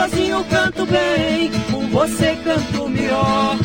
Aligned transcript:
sozinho 0.00 0.42
canto 0.44 0.86
bem, 0.86 1.50
com 1.70 1.86
você 1.88 2.34
canto 2.42 2.88
melhor. 2.88 3.58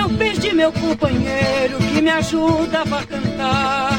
Eu 0.00 0.08
perdi 0.10 0.54
meu 0.54 0.72
companheiro 0.72 1.78
que 1.78 2.00
me 2.00 2.10
ajudava 2.10 3.00
a 3.00 3.04
cantar. 3.04 3.98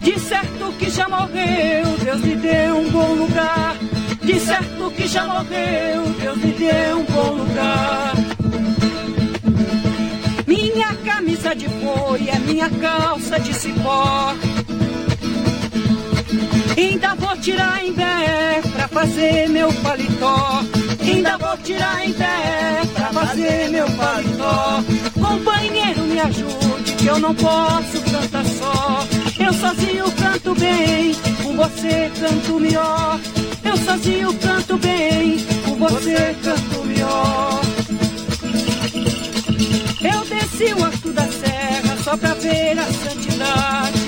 De 0.00 0.18
certo 0.18 0.72
que 0.78 0.88
já 0.88 1.06
morreu, 1.06 1.98
Deus 2.02 2.20
me 2.22 2.36
deu 2.36 2.78
um 2.78 2.90
bom 2.90 3.14
lugar. 3.14 3.76
De 4.22 4.40
certo 4.40 4.90
que 4.92 5.06
já 5.06 5.26
morreu, 5.26 6.02
Deus 6.18 6.36
me 6.38 6.52
deu 6.52 6.98
um 7.00 7.04
bom 7.04 7.30
lugar. 7.34 8.14
Minha 10.46 10.94
camisa 11.04 11.54
de 11.54 11.68
boi 11.68 12.26
é 12.26 12.38
minha 12.38 12.70
calça 12.70 13.38
de 13.38 13.52
cipó. 13.52 14.34
Ainda 16.76 17.14
vou 17.14 17.36
tirar 17.38 17.84
em 17.84 17.92
pé 17.92 18.60
pra 18.72 18.88
fazer 18.88 19.48
meu 19.48 19.72
paletó. 19.74 20.62
Ainda 21.00 21.38
vou 21.38 21.56
tirar 21.58 22.06
em 22.06 22.12
pé 22.12 22.82
pra 22.94 23.12
fazer 23.12 23.68
meu 23.70 23.86
paletó. 23.92 24.82
Companheiro, 25.14 26.02
me 26.02 26.20
ajude, 26.20 26.92
que 26.98 27.06
eu 27.06 27.18
não 27.18 27.34
posso 27.34 28.00
cantar 28.10 28.44
só. 28.44 29.06
Eu 29.38 29.52
sozinho 29.52 30.10
canto 30.12 30.54
bem, 30.54 31.14
com 31.42 31.56
você 31.56 32.10
canto 32.20 32.60
melhor. 32.60 33.20
Eu 33.64 33.76
sozinho 33.76 34.34
canto 34.34 34.76
bem, 34.78 35.38
com 35.64 35.76
você 35.76 36.36
canto 36.42 36.84
melhor. 36.84 37.60
Eu 40.02 40.24
desci 40.24 40.74
o 40.74 40.84
alto 40.84 41.12
da 41.12 41.28
serra 41.28 41.96
só 42.02 42.16
pra 42.16 42.34
ver 42.34 42.78
a 42.78 42.84
santidade. 42.84 44.05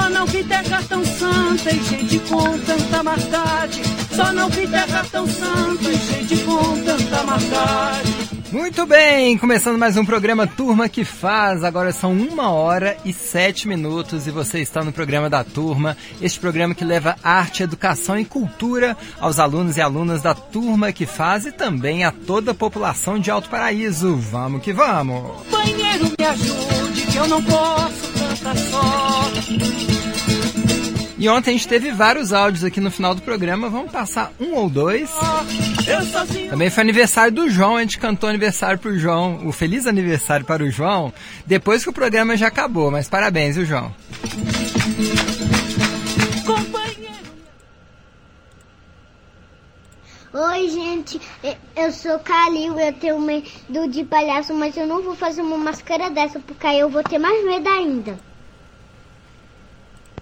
Só 0.00 0.08
não 0.08 0.24
vi 0.24 0.42
terra 0.44 0.82
tão 0.88 1.04
santa 1.04 1.70
e 1.70 1.82
gente 1.82 2.18
com 2.20 2.58
tanta 2.60 3.02
maldade. 3.02 3.99
Só 4.12 4.32
não 4.32 4.48
vi 4.48 4.66
terra 4.66 5.06
tão 5.10 5.26
santa 5.26 5.88
e 5.88 5.96
gente 5.96 6.36
com 6.44 6.82
tanta 6.84 7.22
maldade. 7.22 8.30
Muito 8.52 8.84
bem, 8.84 9.38
começando 9.38 9.78
mais 9.78 9.96
um 9.96 10.04
programa 10.04 10.44
Turma 10.44 10.88
que 10.88 11.04
Faz. 11.04 11.62
Agora 11.62 11.92
são 11.92 12.12
uma 12.12 12.50
hora 12.50 12.96
e 13.04 13.12
sete 13.12 13.68
minutos 13.68 14.26
e 14.26 14.32
você 14.32 14.58
está 14.58 14.82
no 14.82 14.92
programa 14.92 15.30
da 15.30 15.44
Turma, 15.44 15.96
este 16.20 16.40
programa 16.40 16.74
que 16.74 16.84
leva 16.84 17.14
arte, 17.22 17.62
educação 17.62 18.18
e 18.18 18.24
cultura 18.24 18.96
aos 19.20 19.38
alunos 19.38 19.76
e 19.76 19.80
alunas 19.80 20.22
da 20.22 20.34
Turma 20.34 20.92
que 20.92 21.06
Faz 21.06 21.46
e 21.46 21.52
também 21.52 22.02
a 22.04 22.10
toda 22.10 22.50
a 22.50 22.54
população 22.54 23.20
de 23.20 23.30
Alto 23.30 23.48
Paraíso. 23.48 24.16
Vamos 24.16 24.62
que 24.62 24.72
vamos! 24.72 25.46
Banheiro, 25.48 26.12
me 26.18 26.26
ajude, 26.26 27.06
que 27.06 27.16
eu 27.16 27.28
não 27.28 27.42
posso 27.44 28.12
cantar 28.18 28.56
só. 28.56 29.99
E 31.20 31.28
ontem 31.28 31.50
a 31.50 31.52
gente 31.52 31.68
teve 31.68 31.92
vários 31.92 32.32
áudios 32.32 32.64
aqui 32.64 32.80
no 32.80 32.90
final 32.90 33.14
do 33.14 33.20
programa, 33.20 33.68
vamos 33.68 33.92
passar 33.92 34.32
um 34.40 34.54
ou 34.54 34.70
dois. 34.70 35.10
Também 36.48 36.70
foi 36.70 36.80
aniversário 36.82 37.30
do 37.30 37.50
João, 37.50 37.76
a 37.76 37.82
gente 37.82 37.98
cantou 37.98 38.26
aniversário 38.26 38.78
pro 38.78 38.98
João, 38.98 39.46
o 39.46 39.52
feliz 39.52 39.86
aniversário 39.86 40.46
para 40.46 40.64
o 40.64 40.70
João, 40.70 41.12
depois 41.44 41.82
que 41.82 41.90
o 41.90 41.92
programa 41.92 42.38
já 42.38 42.46
acabou, 42.46 42.90
mas 42.90 43.06
parabéns, 43.06 43.56
viu, 43.56 43.66
João? 43.66 43.94
Oi, 50.32 50.68
gente, 50.70 51.20
eu 51.76 51.92
sou 51.92 52.18
Calil, 52.20 52.80
eu 52.80 52.94
tenho 52.94 53.20
medo 53.20 53.90
de 53.90 54.04
palhaço, 54.04 54.54
mas 54.54 54.74
eu 54.74 54.86
não 54.86 55.02
vou 55.02 55.14
fazer 55.14 55.42
uma 55.42 55.58
máscara 55.58 56.08
dessa, 56.08 56.40
porque 56.40 56.66
aí 56.66 56.80
eu 56.80 56.88
vou 56.88 57.02
ter 57.02 57.18
mais 57.18 57.44
medo 57.44 57.68
ainda. 57.68 58.29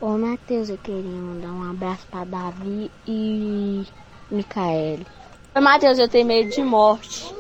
Ô, 0.01 0.17
Matheus, 0.17 0.69
eu 0.69 0.79
queria 0.79 1.03
mandar 1.03 1.49
um 1.49 1.69
abraço 1.69 2.07
pra 2.09 2.23
Davi 2.25 2.89
e 3.05 3.85
Micaele. 4.31 5.05
Oi, 5.57 5.61
Matheus, 5.61 5.99
eu 5.99 6.09
tenho 6.09 6.25
medo 6.25 6.51
de 6.51 6.63
morte. 6.63 7.35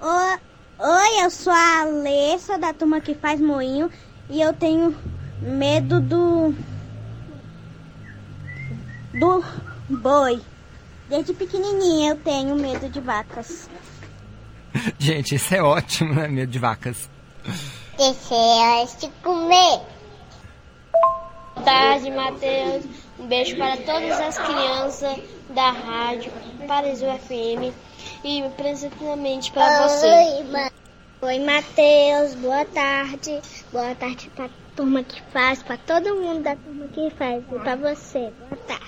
Oi, 0.00 0.38
oi, 0.78 1.24
eu 1.24 1.30
sou 1.30 1.52
a 1.52 1.82
Alessa, 1.82 2.56
da 2.56 2.72
turma 2.72 3.02
que 3.02 3.14
faz 3.14 3.38
moinho, 3.38 3.90
e 4.30 4.40
eu 4.40 4.54
tenho 4.54 4.96
medo 5.42 6.00
do 6.00 6.54
do 9.12 9.44
boi. 9.90 10.40
Desde 11.08 11.34
pequenininha 11.34 12.12
eu 12.12 12.16
tenho 12.16 12.56
medo 12.56 12.88
de 12.88 12.98
vacas. 12.98 13.68
Gente, 14.98 15.34
isso 15.34 15.54
é 15.54 15.62
ótimo, 15.62 16.14
né? 16.14 16.28
Medo 16.28 16.50
de 16.50 16.58
vacas. 16.58 17.10
Deixa 17.96 18.34
elas 18.34 18.94
te 18.94 19.08
comer. 19.22 19.80
Boa 21.54 21.64
tarde, 21.64 22.10
Matheus. 22.10 22.84
Um 23.18 23.26
beijo 23.26 23.56
para 23.56 23.76
todas 23.76 24.20
as 24.20 24.38
crianças 24.38 25.18
da 25.50 25.70
rádio, 25.70 26.32
para 26.66 26.88
o 26.88 26.96
FM 26.96 27.72
e 28.24 28.42
principalmente 28.56 29.52
para 29.52 29.88
você. 29.88 30.06
Oi, 30.06 30.44
ma 30.50 30.70
Oi, 31.22 31.38
Matheus. 31.38 32.34
Boa 32.34 32.64
tarde. 32.66 33.40
Boa 33.72 33.94
tarde 33.94 34.30
para 34.34 34.46
a 34.46 34.50
turma 34.76 35.02
que 35.02 35.22
faz, 35.32 35.62
para 35.62 35.78
todo 35.78 36.16
mundo 36.16 36.42
da 36.42 36.54
turma 36.54 36.86
que 36.88 37.10
faz 37.16 37.42
e 37.50 37.58
para 37.60 37.76
você. 37.76 38.30
Boa 38.40 38.60
tarde. 38.66 38.84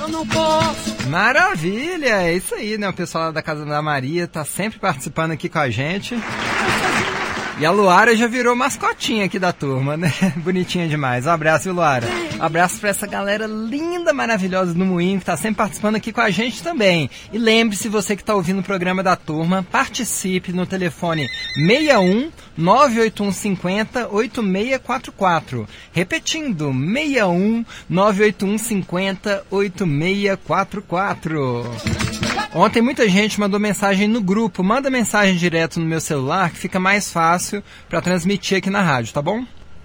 Eu 0.00 0.08
não 0.08 0.26
posso. 0.26 1.08
Maravilha! 1.08 2.22
É 2.22 2.34
isso 2.34 2.54
aí, 2.54 2.76
né? 2.76 2.88
O 2.88 2.92
pessoal 2.92 3.24
lá 3.24 3.30
da 3.30 3.42
Casa 3.42 3.64
da 3.64 3.80
Maria 3.80 4.26
tá 4.26 4.44
sempre 4.44 4.80
participando 4.80 5.30
aqui 5.30 5.48
com 5.48 5.58
a 5.58 5.70
gente. 5.70 6.16
E 7.58 7.64
a 7.64 7.70
Luara 7.70 8.14
já 8.14 8.26
virou 8.26 8.54
mascotinha 8.54 9.24
aqui 9.24 9.38
da 9.38 9.50
turma, 9.52 9.96
né? 9.96 10.12
Bonitinha 10.36 10.86
demais. 10.86 11.26
Um 11.26 11.30
abraço, 11.30 11.72
Luara? 11.72 12.06
Um 12.38 12.42
abraço 12.42 12.78
pra 12.78 12.90
essa 12.90 13.06
galera 13.06 13.46
linda, 13.46 14.12
maravilhosa 14.12 14.74
do 14.74 14.84
Moinho, 14.84 15.18
que 15.18 15.24
tá 15.24 15.38
sempre 15.38 15.56
participando 15.56 15.96
aqui 15.96 16.12
com 16.12 16.20
a 16.20 16.30
gente 16.30 16.62
também. 16.62 17.08
E 17.32 17.38
lembre-se, 17.38 17.88
você 17.88 18.14
que 18.14 18.22
tá 18.22 18.34
ouvindo 18.34 18.60
o 18.60 18.62
programa 18.62 19.02
da 19.02 19.16
turma, 19.16 19.66
participe 19.72 20.52
no 20.52 20.66
telefone 20.66 21.30
61 21.54 22.30
981 22.56 23.32
50 23.32 24.08
8644. 24.12 25.66
Repetindo, 25.92 26.72
61 26.72 27.64
981 27.88 28.58
50 28.58 29.44
8644. 29.50 31.64
Ontem 32.54 32.82
muita 32.82 33.08
gente 33.08 33.40
mandou 33.40 33.58
mensagem 33.58 34.06
no 34.08 34.20
grupo. 34.20 34.62
Manda 34.62 34.90
mensagem 34.90 35.36
direto 35.36 35.80
no 35.80 35.86
meu 35.86 36.02
celular 36.02 36.50
que 36.50 36.58
fica 36.58 36.78
mais 36.78 37.10
fácil 37.10 37.64
para 37.88 38.02
transmitir 38.02 38.58
aqui 38.58 38.68
na 38.68 38.82
rádio, 38.82 39.14
tá 39.14 39.22
bom? 39.22 39.42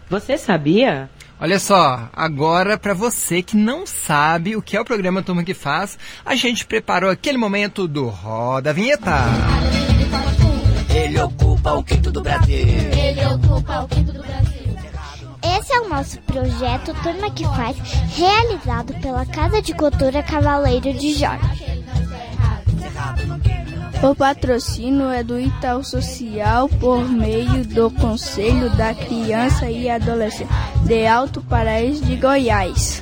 Você 0.10 0.38
sabia? 0.38 1.10
Olha 1.42 1.58
só, 1.58 2.08
agora 2.14 2.78
para 2.78 2.94
você 2.94 3.42
que 3.42 3.58
não 3.58 3.84
sabe 3.84 4.56
o 4.56 4.62
que 4.62 4.78
é 4.78 4.80
o 4.80 4.86
programa 4.86 5.24
Turma 5.24 5.44
que 5.44 5.56
Faz, 5.56 5.98
a 6.24 6.36
gente 6.36 6.68
preparou 6.68 7.10
aquele 7.10 7.36
momento 7.36 7.88
do 7.88 8.10
Roda 8.10 8.70
a 8.70 8.74
Vinheta. 8.74 9.26
Ele 10.94 11.20
ocupa 11.20 11.74
o 11.74 11.84
quinto 11.84 12.12
do 12.12 12.22
Brasil. 12.22 12.56
Ele 12.56 13.26
ocupa 13.26 13.82
o 13.82 13.88
quinto 13.88 14.14
do 14.14 14.22
Brasil. 14.22 14.62
Esse 15.60 15.74
é 15.74 15.82
o 15.82 15.90
nosso 15.90 16.22
projeto 16.22 16.94
Turma 17.02 17.32
que 17.32 17.44
Faz, 17.44 17.76
realizado 18.16 18.94
pela 19.02 19.26
Casa 19.26 19.64
de 19.64 19.74
Cultura 19.74 20.22
Cavaleiro 20.22 20.94
de 20.94 21.16
Jorge. 21.16 21.82
O 24.04 24.16
patrocínio 24.16 25.10
é 25.10 25.24
do 25.24 25.40
Itaú 25.40 25.84
Social 25.84 26.68
por 26.68 27.08
meio 27.08 27.64
do 27.66 27.92
Conselho 27.92 28.70
da 28.76 28.96
Criança 28.96 29.70
e 29.70 29.88
Adolescente 29.90 30.50
de 30.86 31.06
Alto 31.06 31.40
Paraíso 31.44 32.04
de 32.04 32.16
Goiás. 32.16 33.02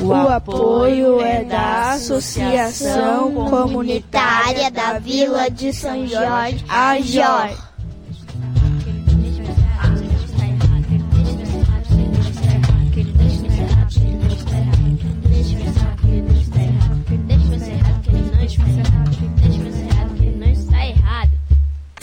O 0.00 0.14
apoio 0.14 1.20
é 1.20 1.44
da 1.44 1.92
Associação 1.92 3.32
Comunitária 3.50 4.70
da 4.70 4.98
Vila 4.98 5.50
de 5.50 5.72
São 5.74 6.06
Jorge, 6.06 6.64
a 6.66 6.98
Jorge. 6.98 7.71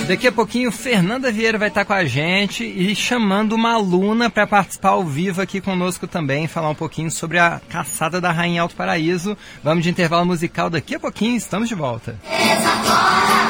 Daqui 0.10 0.26
a 0.26 0.32
pouquinho, 0.32 0.72
Fernanda 0.72 1.32
Vieira 1.32 1.60
vai 1.60 1.68
estar 1.68 1.86
com 1.86 1.94
a 1.94 2.04
gente 2.04 2.64
e 2.64 2.96
chamando 2.96 3.54
uma 3.54 3.74
aluna 3.74 4.28
para 4.28 4.48
participar 4.48 4.90
ao 4.90 5.04
vivo 5.04 5.40
aqui 5.40 5.62
conosco 5.62 6.08
também, 6.08 6.48
falar 6.48 6.72
um 6.72 6.76
pouquinho 6.76 7.12
sobre 7.12 7.38
a 7.38 7.62
caçada 7.70 8.20
da 8.20 8.32
Rainha 8.32 8.64
Alto 8.64 8.76
Paraíso. 8.76 9.38
Vamos 9.64 9.84
de 9.84 9.92
intervalo 9.92 10.26
musical 10.26 10.68
daqui 10.68 10.96
a 10.96 11.00
pouquinho, 11.00 11.38
estamos 11.38 11.70
de 11.70 11.76
volta. 11.76 12.18
Projeto 12.26 13.49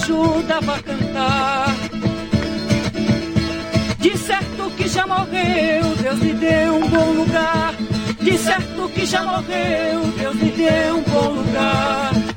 ajudava 0.00 0.76
a 0.76 0.82
cantar. 0.82 1.76
De 3.98 4.16
certo 4.16 4.70
que 4.76 4.88
já 4.88 5.06
morreu, 5.06 5.94
Deus 6.02 6.18
lhe 6.20 6.32
deu 6.32 6.76
um 6.76 6.88
bom 6.88 7.12
lugar. 7.12 7.74
De 8.20 8.38
certo 8.38 8.88
que 8.94 9.04
já 9.04 9.22
morreu, 9.22 10.00
Deus 10.18 10.36
lhe 10.36 10.50
deu 10.52 10.96
um 10.96 11.02
bom 11.02 11.28
lugar. 11.34 12.29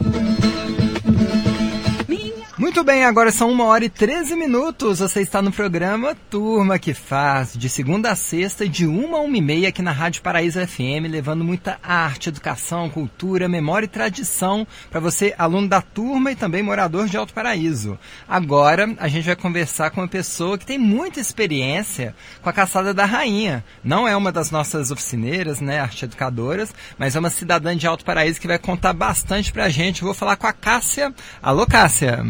Muito 2.73 2.85
bem, 2.85 3.05
agora 3.05 3.31
são 3.31 3.51
uma 3.51 3.65
hora 3.65 3.85
e 3.85 3.89
13 3.89 4.35
minutos. 4.35 4.97
Você 4.97 5.21
está 5.21 5.43
no 5.43 5.51
programa 5.51 6.17
Turma 6.27 6.79
que 6.79 6.91
Faz, 6.91 7.53
de 7.53 7.69
segunda 7.69 8.09
a 8.09 8.15
sexta, 8.15 8.67
de 8.67 8.87
uma 8.87 9.19
a 9.19 9.21
uma 9.21 9.37
e 9.37 9.41
meia, 9.43 9.69
aqui 9.69 9.83
na 9.83 9.91
Rádio 9.91 10.23
Paraíso 10.23 10.59
FM, 10.59 11.05
levando 11.07 11.43
muita 11.43 11.77
arte, 11.83 12.29
educação, 12.29 12.89
cultura, 12.89 13.47
memória 13.47 13.85
e 13.85 13.87
tradição 13.87 14.65
para 14.89 14.99
você, 14.99 15.35
aluno 15.37 15.67
da 15.67 15.81
turma 15.81 16.31
e 16.31 16.35
também 16.35 16.63
morador 16.63 17.07
de 17.07 17.15
Alto 17.15 17.31
Paraíso. 17.31 17.95
Agora 18.27 18.91
a 18.97 19.07
gente 19.07 19.25
vai 19.25 19.35
conversar 19.35 19.91
com 19.91 20.01
uma 20.01 20.07
pessoa 20.07 20.57
que 20.57 20.65
tem 20.65 20.79
muita 20.79 21.19
experiência 21.19 22.15
com 22.41 22.49
a 22.49 22.53
caçada 22.53 22.91
da 22.91 23.05
rainha. 23.05 23.63
Não 23.83 24.07
é 24.07 24.17
uma 24.17 24.31
das 24.31 24.49
nossas 24.49 24.89
oficineiras, 24.89 25.61
né, 25.61 25.79
arte 25.79 26.05
educadoras, 26.05 26.73
mas 26.97 27.15
é 27.15 27.19
uma 27.19 27.29
cidadã 27.29 27.77
de 27.77 27.85
Alto 27.85 28.03
Paraíso 28.03 28.41
que 28.41 28.47
vai 28.47 28.57
contar 28.57 28.93
bastante 28.93 29.53
pra 29.53 29.69
gente. 29.69 30.03
Vou 30.03 30.15
falar 30.15 30.37
com 30.37 30.47
a 30.47 30.53
Cássia. 30.53 31.13
Alô, 31.39 31.67
Cássia. 31.67 32.25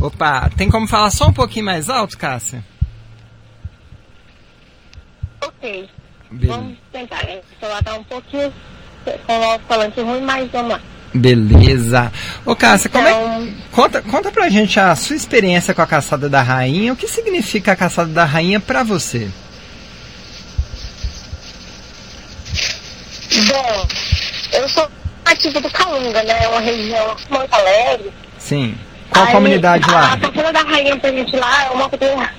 Opa, 0.00 0.50
tem 0.56 0.70
como 0.70 0.86
falar 0.86 1.10
só 1.10 1.26
um 1.28 1.32
pouquinho 1.32 1.64
mais 1.64 1.88
alto, 1.88 2.18
Cássia? 2.18 2.62
Ok. 5.40 5.88
Beleza. 6.30 6.58
Vamos 6.58 6.78
tentar. 6.92 7.24
né? 7.24 7.38
O 7.38 7.60
celular 7.60 7.82
tá 7.82 7.94
um 7.94 8.04
pouquinho 8.04 8.52
com 9.26 9.32
o 9.32 9.58
falante 9.60 10.00
ruim, 10.00 10.20
mas 10.20 10.50
vamos 10.50 10.72
lá. 10.72 10.80
Beleza. 11.14 12.12
Ô, 12.44 12.54
Cássia, 12.54 12.90
como 12.90 13.06
é 13.06 13.10
Então, 13.10 13.54
Conta, 13.72 14.02
conta 14.02 14.30
pra 14.30 14.48
gente 14.50 14.78
a 14.78 14.94
sua 14.94 15.16
experiência 15.16 15.72
com 15.72 15.80
a 15.82 15.86
caçada 15.86 16.28
da 16.28 16.42
rainha. 16.42 16.92
O 16.92 16.96
que 16.96 17.08
significa 17.08 17.72
a 17.72 17.76
caçada 17.76 18.12
da 18.12 18.24
rainha 18.24 18.60
pra 18.60 18.82
você? 18.82 19.30
bom, 23.48 23.88
eu 24.52 24.68
sou 24.68 24.88
nativa 25.26 25.60
do 25.60 25.70
Calunga, 25.70 26.22
né? 26.22 26.44
É 26.44 26.48
uma 26.48 26.60
região 26.60 27.16
muito 27.30 27.54
alegre. 27.54 28.10
Sim. 28.38 28.74
Qual 29.10 29.24
Aí, 29.26 29.32
comunidade 29.32 29.90
lá? 29.90 30.12
A 30.12 30.16
Caçada 30.18 30.52
da 30.52 30.60
Rainha 30.62 30.96
pra 30.96 31.10
gente 31.10 31.36
lá 31.36 31.64
é 31.64 31.70
uma 31.70 31.88
comunidade- 31.88 32.32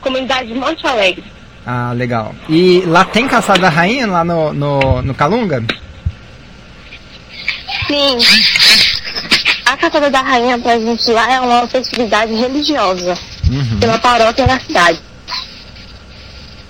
comunidade 0.00 0.48
de 0.48 0.54
Monte 0.54 0.86
Alegre. 0.86 1.24
Ah, 1.66 1.92
legal. 1.94 2.34
E 2.48 2.82
lá 2.86 3.04
tem 3.04 3.28
caçada 3.28 3.58
da 3.60 3.68
rainha 3.68 4.06
lá 4.06 4.24
no, 4.24 4.52
no, 4.52 5.02
no 5.02 5.14
Calunga? 5.14 5.62
Sim. 7.86 8.18
A 9.66 9.76
Caçada 9.76 10.10
da 10.10 10.20
Rainha 10.22 10.58
pra 10.58 10.78
gente 10.78 11.10
lá 11.10 11.30
é 11.32 11.40
uma 11.40 11.66
festividade 11.68 12.32
religiosa 12.34 13.16
Uhum. 13.50 13.78
pela 13.78 13.98
paróquia 13.98 14.46
da 14.46 14.58
cidade. 14.60 14.98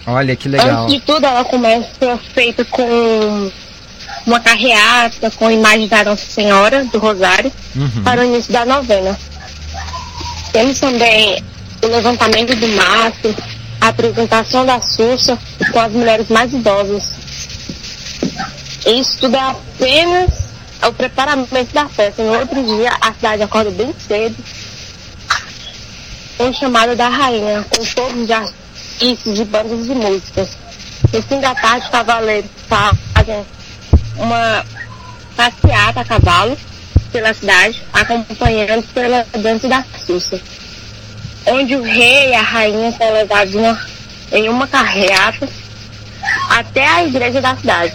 Olha 0.06 0.34
que 0.34 0.48
legal. 0.48 0.84
Antes 0.84 0.94
de 0.94 1.00
tudo, 1.02 1.24
ela 1.26 1.44
começa 1.44 2.18
feita 2.34 2.64
com 2.64 3.50
uma 4.26 4.40
carreata 4.40 5.30
com 5.32 5.46
a 5.46 5.52
imagem 5.52 5.88
da 5.88 6.04
Nossa 6.04 6.26
Senhora 6.26 6.84
do 6.84 6.98
Rosário 6.98 7.52
Uhum. 7.74 8.02
para 8.02 8.20
o 8.20 8.24
início 8.24 8.52
da 8.52 8.64
novena. 8.66 9.18
Temos 10.52 10.80
também 10.80 11.42
o 11.82 11.86
levantamento 11.86 12.54
do 12.56 12.68
mato, 12.68 13.34
a 13.80 13.88
apresentação 13.88 14.66
da 14.66 14.80
Xuxa 14.80 15.38
com 15.72 15.80
as 15.80 15.92
mulheres 15.92 16.28
mais 16.28 16.52
idosas. 16.52 17.14
Isso 18.86 19.18
tudo 19.20 19.36
é 19.36 19.40
apenas 19.40 20.30
o 20.86 20.92
preparamento 20.92 21.72
da 21.72 21.88
festa. 21.88 22.22
No 22.22 22.38
outro 22.38 22.62
dia, 22.62 22.90
a 23.00 23.12
cidade 23.12 23.42
acorda 23.42 23.70
bem 23.70 23.94
cedo 24.06 24.36
com 26.36 26.48
o 26.48 26.54
chamado 26.54 26.96
da 26.96 27.08
rainha, 27.08 27.64
com 27.70 27.84
todos 27.84 28.22
os 28.22 28.30
artistas 28.30 29.34
de 29.36 29.44
bandas 29.44 29.86
de 29.86 29.94
músicas. 29.94 30.48
No 31.12 31.22
fim 31.22 31.40
da 31.40 31.54
tarde, 31.54 31.84
os 31.84 31.90
cavaleiros 31.90 32.50
fazem 32.68 33.44
uma 34.16 34.64
passeata 35.36 36.00
a 36.00 36.04
cavalo 36.04 36.56
pela 37.12 37.34
cidade, 37.34 37.82
acompanhando 37.92 38.84
pela 38.94 39.26
dança 39.38 39.68
da 39.68 39.84
Xuxa, 40.06 40.40
onde 41.46 41.74
o 41.74 41.82
rei 41.82 42.30
e 42.30 42.34
a 42.34 42.42
rainha 42.42 42.92
são 42.92 43.12
levados 43.12 43.54
uma- 43.54 43.80
em 44.32 44.48
uma 44.48 44.66
carreata 44.66 45.48
até 46.50 46.86
a 46.86 47.04
igreja 47.04 47.40
da 47.40 47.56
cidade. 47.56 47.94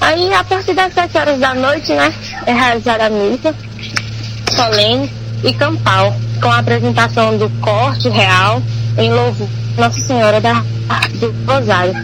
Aí, 0.00 0.32
a 0.32 0.42
partir 0.42 0.72
das 0.72 0.94
7 0.94 1.18
horas 1.18 1.38
da 1.38 1.52
noite, 1.54 1.92
né, 1.92 2.12
é 2.46 2.52
realizada 2.52 3.06
a 3.06 3.10
missa 3.10 3.54
solene 4.56 5.12
e 5.44 5.52
campal, 5.52 6.14
com 6.40 6.50
a 6.50 6.58
apresentação 6.58 7.36
do 7.36 7.50
corte 7.60 8.08
real 8.08 8.62
em 8.96 9.12
louvor 9.12 9.48
Nossa 9.76 10.00
Senhora 10.00 10.40
da, 10.40 10.54
do 11.14 11.34
Rosário. 11.46 11.94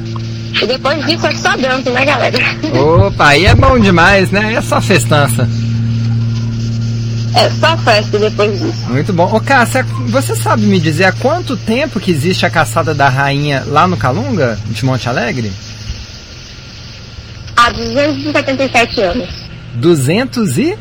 E 0.62 0.66
depois 0.66 1.04
disso 1.06 1.26
é 1.26 1.34
só 1.34 1.56
dança, 1.56 1.90
né, 1.90 2.04
galera? 2.04 2.38
Opa, 3.06 3.28
aí 3.28 3.46
é 3.46 3.54
bom 3.54 3.78
demais, 3.78 4.30
né? 4.30 4.54
É 4.54 4.62
só 4.62 4.80
festança. 4.80 5.48
É 7.34 7.50
só 7.50 7.76
festa 7.76 8.18
depois 8.18 8.58
disso. 8.58 8.88
Muito 8.88 9.12
bom. 9.12 9.30
Ô, 9.30 9.40
Cássia, 9.40 9.84
você 10.08 10.34
sabe 10.34 10.62
me 10.62 10.80
dizer 10.80 11.04
há 11.04 11.12
quanto 11.12 11.56
tempo 11.56 12.00
que 12.00 12.10
existe 12.10 12.46
a 12.46 12.50
caçada 12.50 12.94
da 12.94 13.10
rainha 13.10 13.62
lá 13.66 13.86
no 13.86 13.96
Calunga, 13.96 14.58
de 14.66 14.84
Monte 14.84 15.08
Alegre? 15.08 15.52
Há 17.54 17.70
277 17.70 19.00
anos. 19.02 19.28
200 19.74 20.58
e... 20.58 20.78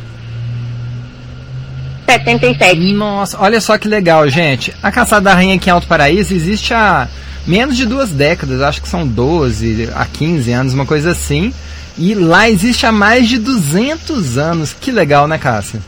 77. 2.07 2.93
Nossa, 2.93 3.37
olha 3.41 3.59
só 3.59 3.77
que 3.77 3.87
legal, 3.87 4.29
gente. 4.29 4.73
A 4.81 4.91
Caçada 4.91 5.21
da 5.21 5.33
Rainha 5.33 5.55
aqui 5.55 5.69
em 5.69 5.73
Alto 5.73 5.87
Paraíso 5.87 6.33
existe 6.33 6.73
há 6.73 7.07
menos 7.45 7.77
de 7.77 7.85
duas 7.85 8.09
décadas, 8.09 8.61
acho 8.61 8.81
que 8.81 8.87
são 8.87 9.07
12 9.07 9.89
a 9.95 10.05
15 10.05 10.51
anos, 10.51 10.73
uma 10.73 10.85
coisa 10.85 11.11
assim. 11.11 11.53
E 11.97 12.13
lá 12.13 12.49
existe 12.49 12.85
há 12.85 12.91
mais 12.91 13.27
de 13.29 13.37
200 13.37 14.37
anos. 14.37 14.75
Que 14.79 14.91
legal, 14.91 15.27
né, 15.27 15.37
Cássia? 15.37 15.81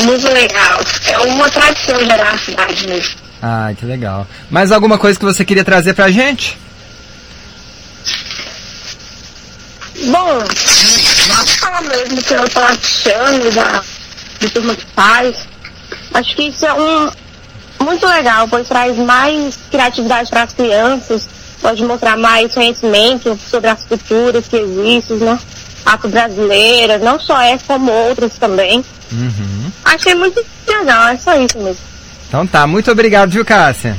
Muito 0.00 0.26
legal. 0.28 0.80
É 1.06 1.18
uma 1.18 1.48
tradição 1.48 1.98
já 2.04 2.16
na 2.16 2.38
cidade 2.38 2.86
mesmo. 2.86 3.14
Ah, 3.40 3.72
que 3.78 3.84
legal. 3.84 4.26
Mais 4.50 4.72
alguma 4.72 4.98
coisa 4.98 5.18
que 5.18 5.24
você 5.24 5.44
queria 5.44 5.64
trazer 5.64 5.94
pra 5.94 6.10
gente? 6.10 6.58
Bom, 10.06 10.38
vamos 11.28 11.54
falar 11.56 11.82
mesmo 11.82 12.22
que 12.22 12.34
eu 12.34 12.48
tô 12.48 12.60
achando 12.60 13.54
da, 13.54 13.82
de 14.40 14.50
turma 14.50 14.74
que 14.74 14.86
faz. 14.94 15.36
Acho 16.12 16.36
que 16.36 16.42
isso 16.48 16.66
é 16.66 16.74
um 16.74 17.10
muito 17.80 18.06
legal, 18.06 18.48
pois 18.48 18.68
traz 18.68 18.96
mais 18.96 19.58
criatividade 19.70 20.30
para 20.30 20.42
as 20.42 20.52
crianças, 20.52 21.28
pode 21.60 21.84
mostrar 21.84 22.16
mais 22.16 22.52
conhecimento 22.54 23.38
sobre 23.48 23.70
as 23.70 23.84
culturas 23.84 24.46
que 24.48 24.56
existem, 24.56 25.18
né? 25.18 25.38
Afro-brasileiras, 25.84 27.00
não 27.00 27.18
só 27.18 27.40
essa, 27.40 27.64
como 27.66 27.90
outras 27.92 28.36
também. 28.38 28.84
Uhum. 29.12 29.70
Achei 29.84 30.14
muito 30.14 30.44
legal, 30.66 31.08
é 31.08 31.16
só 31.16 31.34
isso 31.38 31.58
mesmo. 31.58 31.82
Então 32.28 32.46
tá, 32.46 32.66
muito 32.66 32.90
obrigado, 32.90 33.30
viu, 33.30 33.44
Cássia? 33.44 33.96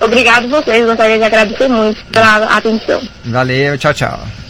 Obrigado 0.00 0.48
vocês, 0.48 0.84
gostaria 0.84 1.18
de 1.18 1.24
agradecer 1.24 1.68
muito 1.68 2.04
pela 2.06 2.56
atenção. 2.56 3.00
Valeu, 3.24 3.78
tchau, 3.78 3.94
tchau. 3.94 4.43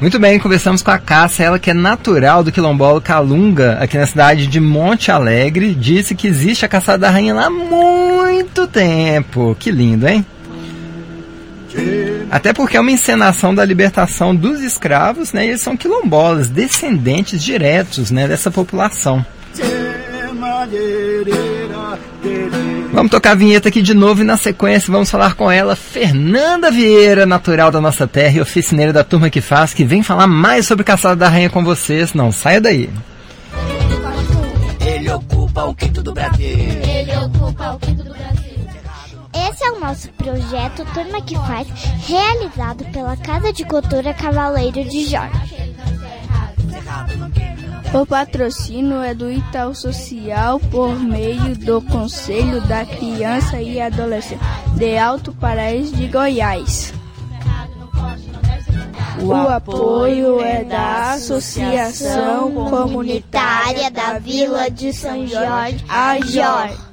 Muito 0.00 0.18
bem, 0.18 0.38
conversamos 0.38 0.82
com 0.82 0.90
a 0.90 0.98
Cássia, 0.98 1.44
ela 1.44 1.58
que 1.58 1.70
é 1.70 1.74
natural 1.74 2.44
do 2.44 2.52
quilombola 2.52 3.00
Calunga, 3.00 3.78
aqui 3.80 3.96
na 3.96 4.06
cidade 4.06 4.46
de 4.46 4.60
Monte 4.60 5.10
Alegre, 5.10 5.74
disse 5.74 6.14
que 6.14 6.26
existe 6.26 6.66
a 6.66 6.68
caçada 6.68 6.98
da 6.98 7.10
rainha 7.10 7.34
lá 7.34 7.46
há 7.46 7.50
muito 7.50 8.66
tempo. 8.66 9.56
Que 9.58 9.70
lindo, 9.70 10.06
hein? 10.06 10.24
Até 12.30 12.52
porque 12.52 12.76
é 12.76 12.80
uma 12.80 12.90
encenação 12.90 13.54
da 13.54 13.64
libertação 13.64 14.36
dos 14.36 14.60
escravos, 14.60 15.32
né? 15.32 15.46
E 15.46 15.48
eles 15.48 15.62
são 15.62 15.76
quilombolas, 15.76 16.48
descendentes 16.48 17.42
diretos, 17.42 18.10
né, 18.10 18.28
dessa 18.28 18.50
população. 18.50 19.24
Vamos 22.92 23.10
tocar 23.10 23.32
a 23.32 23.34
vinheta 23.34 23.68
aqui 23.68 23.82
de 23.82 23.92
novo 23.92 24.22
e 24.22 24.24
na 24.24 24.38
sequência 24.38 24.90
vamos 24.90 25.10
falar 25.10 25.34
com 25.34 25.50
ela, 25.50 25.76
Fernanda 25.76 26.70
Vieira, 26.70 27.26
natural 27.26 27.70
da 27.70 27.80
nossa 27.80 28.06
terra 28.06 28.38
e 28.38 28.40
oficineira 28.40 28.92
da 28.92 29.04
turma 29.04 29.28
que 29.28 29.42
faz, 29.42 29.74
que 29.74 29.84
vem 29.84 30.02
falar 30.02 30.26
mais 30.26 30.66
sobre 30.66 30.82
Caçada 30.82 31.16
da 31.16 31.28
Rainha 31.28 31.50
com 31.50 31.62
vocês. 31.62 32.14
Não 32.14 32.32
saia 32.32 32.60
daí. 32.60 32.88
Ele 34.80 35.10
ocupa 35.10 35.64
o 35.64 35.74
quinto 35.74 36.02
do 36.02 36.12
Brasil. 36.12 36.48
Ele 36.48 37.16
ocupa 37.16 37.72
o 37.72 37.78
quinto 37.78 38.02
do 38.02 38.10
Brasil. 38.10 38.56
Esse 39.34 39.56
Esse 39.56 39.64
é 39.64 39.70
o 39.72 39.80
nosso 39.80 40.08
projeto 40.10 40.84
Turma 40.92 41.22
que 41.22 41.34
Faz, 41.34 41.66
realizado 42.06 42.84
pela 42.92 43.16
Casa 43.16 43.52
de 43.52 43.64
Cultura 43.64 44.12
Cavaleiro 44.12 44.84
de 44.84 45.04
Jorge. 45.04 45.56
O 47.94 48.04
patrocínio 48.04 49.00
é 49.00 49.14
do 49.14 49.30
Itaú 49.30 49.74
Social 49.74 50.60
por 50.70 50.98
meio 50.98 51.56
do 51.56 51.80
Conselho 51.82 52.60
da 52.66 52.84
Criança 52.84 53.60
e 53.60 53.80
Adolescente 53.80 54.40
de 54.76 54.98
Alto 54.98 55.32
Paraíso 55.32 55.94
de 55.96 56.06
Goiás. 56.08 56.92
O 59.22 59.32
apoio 59.32 60.40
é 60.40 60.62
da 60.62 61.12
Associação 61.12 62.52
Comunitária 62.68 63.90
da 63.90 64.18
Vila 64.18 64.70
de 64.70 64.92
São 64.92 65.26
Jorge, 65.26 65.82
a 65.88 66.20
Jorge. 66.20 66.85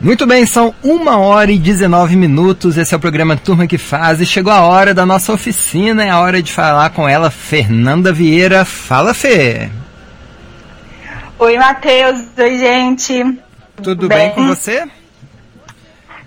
Muito 0.00 0.26
bem, 0.26 0.46
são 0.46 0.74
uma 0.82 1.18
hora 1.18 1.52
e 1.52 1.58
19 1.58 2.16
minutos. 2.16 2.78
Esse 2.78 2.94
é 2.94 2.96
o 2.96 3.00
programa 3.00 3.36
Turma 3.36 3.66
que 3.66 3.76
Faz 3.76 4.18
e 4.18 4.24
chegou 4.24 4.50
a 4.50 4.62
hora 4.62 4.94
da 4.94 5.04
nossa 5.04 5.30
oficina. 5.30 6.02
É 6.02 6.08
a 6.08 6.18
hora 6.18 6.42
de 6.42 6.50
falar 6.50 6.88
com 6.90 7.06
ela, 7.06 7.30
Fernanda 7.30 8.10
Vieira. 8.10 8.64
Fala, 8.64 9.12
Fê. 9.12 9.68
Oi, 11.38 11.58
Matheus. 11.58 12.28
Oi, 12.38 12.58
gente. 12.58 13.38
Tudo 13.82 14.08
bem, 14.08 14.18
bem 14.18 14.30
com 14.30 14.46
você? 14.46 14.88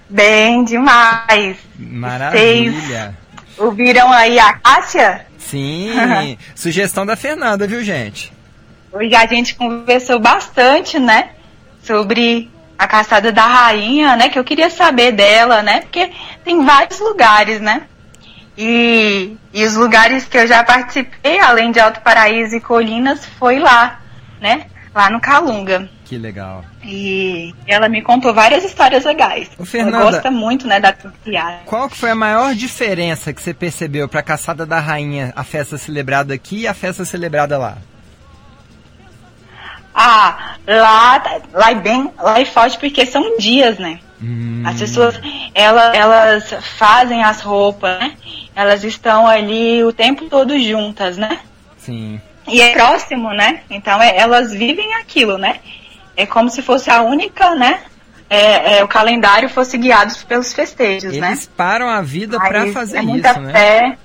Bem 0.07 0.63
demais. 0.63 1.57
Maravilha. 1.79 3.15
Vocês 3.47 3.57
ouviram 3.57 4.13
aí 4.13 4.37
a 4.37 4.53
Cássia? 4.53 5.25
Sim. 5.39 6.37
Sugestão 6.53 7.07
da 7.07 7.15
Fernanda, 7.15 7.65
viu, 7.65 7.83
gente? 7.83 8.31
Hoje 8.91 9.15
a 9.15 9.25
gente 9.25 9.55
conversou 9.55 10.19
bastante, 10.19 10.99
né? 10.99 11.29
Sobre 11.81 12.52
a 12.77 12.87
caçada 12.87 13.31
da 13.31 13.45
rainha, 13.45 14.15
né? 14.15 14.29
Que 14.29 14.39
eu 14.39 14.43
queria 14.43 14.69
saber 14.69 15.11
dela, 15.11 15.61
né? 15.61 15.81
Porque 15.81 16.11
tem 16.43 16.63
vários 16.65 16.99
lugares, 16.99 17.59
né? 17.59 17.83
E, 18.57 19.35
e 19.53 19.65
os 19.65 19.75
lugares 19.75 20.25
que 20.25 20.37
eu 20.37 20.45
já 20.45 20.63
participei, 20.63 21.39
além 21.39 21.71
de 21.71 21.79
Alto 21.79 22.01
Paraíso 22.01 22.55
e 22.55 22.61
Colinas, 22.61 23.25
foi 23.39 23.59
lá, 23.59 23.99
né? 24.39 24.67
Lá 24.93 25.09
no 25.09 25.19
Calunga. 25.19 25.89
Que 26.05 26.19
legal. 26.19 26.63
E 26.83 27.55
ela 27.65 27.89
me 27.89 28.03
contou 28.03 28.31
várias 28.31 28.63
histórias 28.63 29.03
legais. 29.03 29.49
Ô, 29.57 29.65
Fernanda, 29.65 29.97
ela 29.97 30.11
gosta 30.11 30.29
muito, 30.29 30.67
né, 30.67 30.79
da 30.79 30.93
piada. 30.93 31.61
Qual 31.65 31.89
foi 31.89 32.11
a 32.11 32.15
maior 32.15 32.53
diferença 32.53 33.33
que 33.33 33.41
você 33.41 33.53
percebeu 33.53 34.07
para 34.07 34.19
a 34.19 34.23
caçada 34.23 34.65
da 34.65 34.79
rainha, 34.79 35.33
a 35.35 35.43
festa 35.43 35.75
celebrada 35.77 36.33
aqui 36.33 36.61
e 36.61 36.67
a 36.67 36.73
festa 36.75 37.03
celebrada 37.03 37.57
lá? 37.57 37.77
Ah, 39.93 40.55
lá, 40.67 41.41
lá 41.53 41.71
é 41.71 41.75
bem, 41.75 42.11
lá 42.19 42.39
é 42.39 42.45
forte 42.45 42.77
porque 42.77 43.05
são 43.05 43.37
dias, 43.37 43.77
né? 43.77 43.99
Hum. 44.21 44.63
As 44.65 44.79
pessoas, 44.79 45.19
elas, 45.53 45.95
elas 45.95 46.55
fazem 46.77 47.23
as 47.23 47.41
roupas, 47.41 47.99
né? 47.99 48.13
Elas 48.55 48.83
estão 48.83 49.27
ali 49.27 49.83
o 49.83 49.91
tempo 49.91 50.25
todo 50.29 50.57
juntas, 50.59 51.17
né? 51.17 51.39
Sim. 51.77 52.19
E 52.47 52.61
é 52.61 52.73
próximo, 52.73 53.33
né? 53.33 53.61
Então 53.69 54.01
é, 54.01 54.17
elas 54.17 54.51
vivem 54.51 54.95
aquilo, 54.95 55.37
né? 55.37 55.59
É 56.15 56.25
como 56.25 56.49
se 56.49 56.61
fosse 56.61 56.89
a 56.89 57.01
única, 57.01 57.55
né? 57.55 57.81
É, 58.29 58.77
é, 58.77 58.83
o 58.83 58.87
calendário 58.87 59.49
fosse 59.49 59.77
guiado 59.77 60.13
pelos 60.27 60.53
festejos, 60.53 61.11
Eles 61.11 61.19
né? 61.19 61.27
Eles 61.29 61.45
param 61.45 61.87
a 61.87 62.01
vida 62.01 62.39
para 62.39 62.71
fazer 62.71 62.97
é 62.97 63.01
muita 63.01 63.31
isso, 63.31 63.41
né? 63.41 63.53
Fé, 63.53 63.97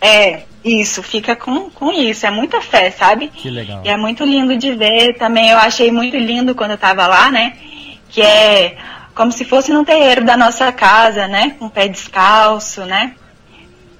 é, 0.00 0.42
isso, 0.68 1.02
fica 1.02 1.34
com, 1.34 1.70
com 1.70 1.92
isso, 1.92 2.26
é 2.26 2.30
muita 2.30 2.60
fé, 2.60 2.90
sabe? 2.90 3.28
Que 3.28 3.50
legal. 3.50 3.82
E 3.84 3.88
é 3.88 3.96
muito 3.96 4.24
lindo 4.24 4.56
de 4.56 4.72
ver 4.72 5.14
também, 5.14 5.50
eu 5.50 5.58
achei 5.58 5.90
muito 5.90 6.16
lindo 6.16 6.54
quando 6.54 6.72
eu 6.72 6.78
tava 6.78 7.06
lá, 7.06 7.30
né? 7.30 7.56
Que 8.08 8.22
é 8.22 8.76
como 9.14 9.32
se 9.32 9.44
fosse 9.44 9.72
no 9.72 9.84
terreiro 9.84 10.24
da 10.24 10.36
nossa 10.36 10.70
casa, 10.70 11.26
né? 11.26 11.56
Com 11.58 11.66
o 11.66 11.70
pé 11.70 11.88
descalço, 11.88 12.84
né? 12.84 13.14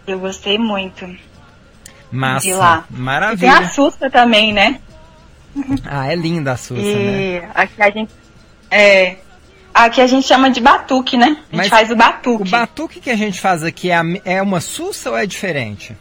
Eu 0.06 0.18
gostei 0.18 0.58
muito. 0.58 1.08
Massa, 2.10 2.46
de 2.46 2.54
lá. 2.54 2.84
maravilha. 2.88 3.48
E 3.48 3.50
tem 3.56 3.64
a 3.64 3.68
Sussa 3.68 4.08
também, 4.08 4.52
né? 4.52 4.80
Ah, 5.84 6.10
é 6.10 6.14
linda 6.14 6.52
a 6.52 6.56
Sussa, 6.56 6.80
e 6.80 7.40
né? 7.40 7.50
aqui 7.54 7.82
a 7.82 7.90
gente. 7.90 8.12
É, 8.70 9.16
Aqui 9.78 10.00
a 10.00 10.08
gente 10.08 10.26
chama 10.26 10.50
de 10.50 10.60
batuque, 10.60 11.16
né? 11.16 11.26
A 11.26 11.28
gente 11.28 11.56
Mas 11.56 11.68
faz 11.68 11.90
o 11.92 11.94
batuque. 11.94 12.42
O 12.42 12.50
batuque 12.50 13.00
que 13.00 13.10
a 13.10 13.16
gente 13.16 13.40
faz 13.40 13.62
aqui 13.62 13.92
é, 13.92 14.00
é 14.24 14.42
uma 14.42 14.60
sussa 14.60 15.10
ou 15.10 15.16
é 15.16 15.24
diferente? 15.24 15.96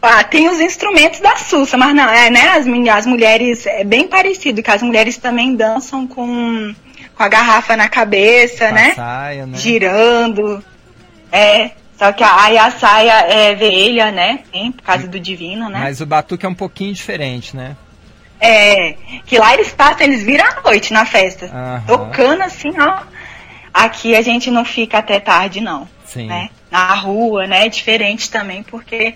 Ah, 0.00 0.22
tem 0.22 0.48
os 0.48 0.60
instrumentos 0.60 1.20
da 1.20 1.36
Sussa, 1.36 1.76
mas 1.76 1.94
não, 1.94 2.08
é, 2.08 2.30
né? 2.30 2.50
As, 2.50 2.66
as 2.96 3.06
mulheres, 3.06 3.66
é 3.66 3.82
bem 3.82 4.06
parecido, 4.06 4.62
que 4.62 4.70
as 4.70 4.82
mulheres 4.82 5.16
também 5.16 5.56
dançam 5.56 6.06
com, 6.06 6.74
com 7.14 7.22
a 7.22 7.28
garrafa 7.28 7.76
na 7.76 7.88
cabeça, 7.88 8.70
né? 8.70 8.94
Saia, 8.94 9.46
né? 9.46 9.58
Girando. 9.58 10.64
É. 11.32 11.72
Só 11.98 12.12
que 12.12 12.22
aí 12.22 12.56
a 12.56 12.70
saia 12.70 13.26
é 13.28 13.54
vermelha, 13.56 14.12
né? 14.12 14.40
Sim, 14.52 14.70
por 14.70 14.82
causa 14.82 15.08
do 15.08 15.18
divino, 15.18 15.68
né? 15.68 15.80
Mas 15.80 16.00
o 16.00 16.06
batuque 16.06 16.46
é 16.46 16.48
um 16.48 16.54
pouquinho 16.54 16.94
diferente, 16.94 17.56
né? 17.56 17.76
É, 18.40 18.94
que 19.26 19.36
lá 19.36 19.52
eles 19.54 19.72
passam, 19.72 20.06
eles 20.06 20.22
viram 20.22 20.44
à 20.46 20.60
noite 20.62 20.92
na 20.92 21.04
festa. 21.04 21.46
Aham. 21.46 21.82
Tocando 21.88 22.42
assim, 22.42 22.72
ó. 22.78 23.00
Aqui 23.74 24.14
a 24.14 24.22
gente 24.22 24.48
não 24.48 24.64
fica 24.64 24.98
até 24.98 25.18
tarde, 25.18 25.60
não. 25.60 25.88
Sim. 26.04 26.26
Né? 26.26 26.50
Na 26.70 26.94
rua, 26.94 27.48
né? 27.48 27.66
É 27.66 27.68
diferente 27.68 28.30
também, 28.30 28.62
porque 28.62 29.14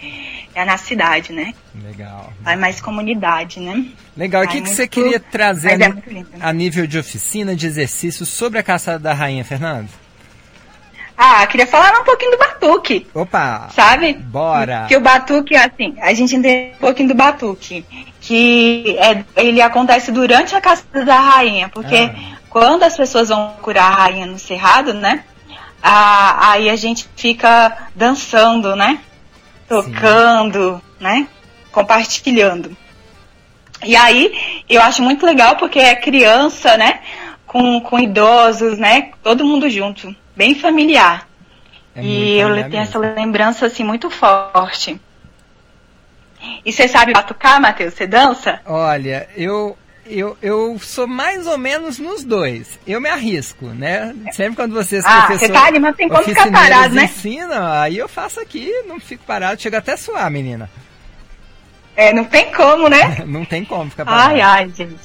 é 0.54 0.64
na 0.64 0.76
cidade, 0.76 1.32
né? 1.32 1.52
Legal. 1.82 2.32
Vai 2.40 2.56
mais 2.56 2.80
comunidade, 2.80 3.60
né? 3.60 3.86
Legal. 4.16 4.44
O 4.44 4.48
que, 4.48 4.60
que 4.60 4.68
você 4.68 4.86
queria 4.86 5.18
trazer 5.18 5.80
é 5.80 5.86
a, 5.86 5.88
lindo. 5.88 6.28
a 6.40 6.52
nível 6.52 6.86
de 6.86 6.98
oficina, 6.98 7.54
de 7.56 7.66
exercício, 7.66 8.24
sobre 8.26 8.58
a 8.58 8.62
caçada 8.62 8.98
da 8.98 9.12
rainha, 9.14 9.44
Fernando? 9.44 9.88
Ah, 11.16 11.46
queria 11.46 11.66
falar 11.66 11.92
um 12.00 12.04
pouquinho 12.04 12.32
do 12.32 12.38
batuque, 12.38 13.06
Opa! 13.14 13.68
sabe? 13.74 14.14
Bora! 14.14 14.86
Que 14.88 14.96
o 14.96 15.00
batuque, 15.00 15.54
assim, 15.54 15.94
a 16.00 16.12
gente 16.14 16.34
entende 16.34 16.72
um 16.74 16.78
pouquinho 16.80 17.08
do 17.10 17.14
batuque. 17.14 17.84
Que 18.20 18.96
é, 18.98 19.24
ele 19.36 19.60
acontece 19.60 20.10
durante 20.10 20.54
a 20.56 20.60
caçada 20.60 21.04
da 21.04 21.18
rainha, 21.20 21.68
porque 21.68 21.96
Ah. 21.96 22.36
quando 22.48 22.82
as 22.82 22.96
pessoas 22.96 23.28
vão 23.28 23.54
curar 23.62 23.84
a 23.92 23.94
rainha 23.94 24.26
no 24.26 24.38
cerrado, 24.38 24.94
né? 24.94 25.22
a- 25.84 26.52
aí 26.52 26.70
a 26.70 26.76
gente 26.76 27.08
fica 27.16 27.88
dançando, 27.94 28.76
né? 28.76 29.00
Tocando, 29.68 30.80
né? 31.00 31.28
Compartilhando. 31.70 32.76
E 33.84 33.96
aí, 33.96 34.64
eu 34.68 34.80
acho 34.80 35.02
muito 35.02 35.26
legal 35.26 35.56
porque 35.56 35.78
é 35.78 35.94
criança, 35.94 36.76
né? 36.76 37.00
Com, 37.46 37.80
com 37.80 37.98
idosos, 37.98 38.78
né? 38.78 39.10
Todo 39.22 39.44
mundo 39.44 39.68
junto. 39.68 40.14
Bem 40.36 40.54
familiar. 40.54 41.28
É 41.94 42.02
e 42.02 42.38
eu 42.38 42.48
tenho 42.70 42.82
essa 42.82 42.98
mesmo. 42.98 43.14
lembrança, 43.16 43.66
assim, 43.66 43.84
muito 43.84 44.08
forte. 44.08 45.00
E 46.64 46.72
você 46.72 46.88
sabe 46.88 47.12
batucar, 47.12 47.60
Matheus? 47.60 47.94
Você 47.94 48.06
dança? 48.06 48.60
Olha, 48.64 49.28
eu, 49.36 49.76
eu, 50.06 50.36
eu 50.42 50.78
sou 50.80 51.06
mais 51.06 51.46
ou 51.46 51.56
menos 51.58 51.98
nos 51.98 52.24
dois. 52.24 52.78
Eu 52.86 53.00
me 53.00 53.08
arrisco, 53.08 53.66
né? 53.66 54.14
Sempre 54.32 54.56
quando 54.56 54.72
vocês, 54.74 55.04
Ah, 55.04 55.22
professor, 55.22 55.46
você 55.46 55.52
tá 55.52 55.66
ali, 55.66 55.78
mas 55.78 55.96
tem 55.96 56.08
como 56.08 56.22
ficar 56.22 56.50
parado, 56.50 56.94
né? 56.94 57.04
ensinam, 57.04 57.66
aí 57.72 57.96
eu 57.98 58.08
faço 58.08 58.40
aqui, 58.40 58.70
não 58.86 58.98
fico 59.00 59.24
parado, 59.24 59.60
chega 59.62 59.78
até 59.78 59.92
a 59.92 59.96
suar, 59.96 60.30
menina. 60.30 60.68
É, 61.94 62.12
não 62.12 62.24
tem 62.24 62.50
como, 62.52 62.88
né? 62.88 63.22
Não 63.26 63.44
tem 63.44 63.64
como 63.66 63.90
ficar 63.90 64.06
parado. 64.06 64.30
ai, 64.30 64.40
ai, 64.40 64.72
gente. 64.74 64.96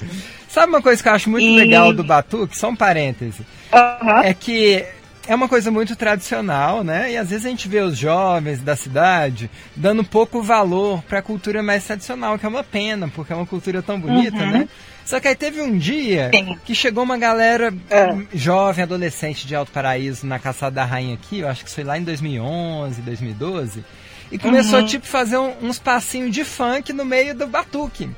Sabe 0.47 0.67
uma 0.69 0.81
coisa 0.81 1.03
que 1.03 1.09
eu 1.09 1.13
acho 1.13 1.29
muito 1.29 1.43
E- 1.45 1.57
legal 1.57 1.91
do 1.91 2.01
batuque? 2.03 2.57
Só 2.57 2.69
um 2.69 2.75
parêntese. 2.77 3.45
Aham. 3.73 4.21
É 4.23 4.33
que 4.33 4.85
é 5.27 5.35
uma 5.35 5.47
coisa 5.47 5.69
muito 5.69 5.95
tradicional, 5.95 6.83
né? 6.83 7.11
E 7.11 7.17
às 7.17 7.29
vezes 7.29 7.45
a 7.45 7.49
gente 7.49 7.67
vê 7.67 7.79
os 7.81 7.97
jovens 7.97 8.61
da 8.61 8.75
cidade 8.75 9.49
dando 9.75 10.03
pouco 10.03 10.41
valor 10.41 11.03
para 11.03 11.19
a 11.19 11.21
cultura 11.21 11.61
mais 11.61 11.83
tradicional, 11.85 12.39
que 12.39 12.45
é 12.45 12.49
uma 12.49 12.63
pena, 12.63 13.07
porque 13.09 13.33
é 13.33 13.35
uma 13.35 13.45
cultura 13.45 13.81
tão 13.81 13.99
bonita, 13.99 14.37
Uhum. 14.37 14.51
né? 14.51 14.69
Só 15.05 15.19
que 15.19 15.27
aí 15.27 15.35
teve 15.35 15.61
um 15.61 15.77
dia 15.77 16.29
Sim. 16.33 16.57
que 16.65 16.75
chegou 16.75 17.03
uma 17.03 17.17
galera 17.17 17.73
É. 17.89 18.07
hum, 18.11 18.25
jovem, 18.33 18.83
adolescente 18.83 19.47
de 19.47 19.55
Alto 19.55 19.71
Paraíso 19.71 20.25
na 20.25 20.37
Caçada 20.39 20.75
da 20.75 20.85
Rainha 20.85 21.13
aqui, 21.13 21.39
eu 21.39 21.47
acho 21.47 21.63
que 21.63 21.71
foi 21.71 21.83
lá 21.83 21.97
em 21.97 22.03
2011, 22.03 23.01
2012, 23.01 23.83
e 24.31 24.37
começou 24.37 24.79
Uhum. 24.79 24.85
tipo 24.85 25.05
fazer 25.07 25.37
um- 25.37 25.53
uns 25.61 25.79
passinhos 25.79 26.31
de 26.33 26.43
funk 26.43 26.91
no 26.91 27.05
meio 27.05 27.33
do 27.33 27.47
batuque. 27.47 28.09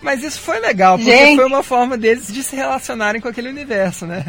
Mas 0.00 0.22
isso 0.22 0.40
foi 0.40 0.60
legal, 0.60 0.96
porque 0.96 1.10
Gente. 1.10 1.34
foi 1.36 1.44
uma 1.44 1.62
forma 1.64 1.96
deles 1.98 2.32
de 2.32 2.40
se 2.44 2.54
relacionarem 2.54 3.20
com 3.20 3.26
aquele 3.26 3.48
universo, 3.48 4.06
né? 4.06 4.24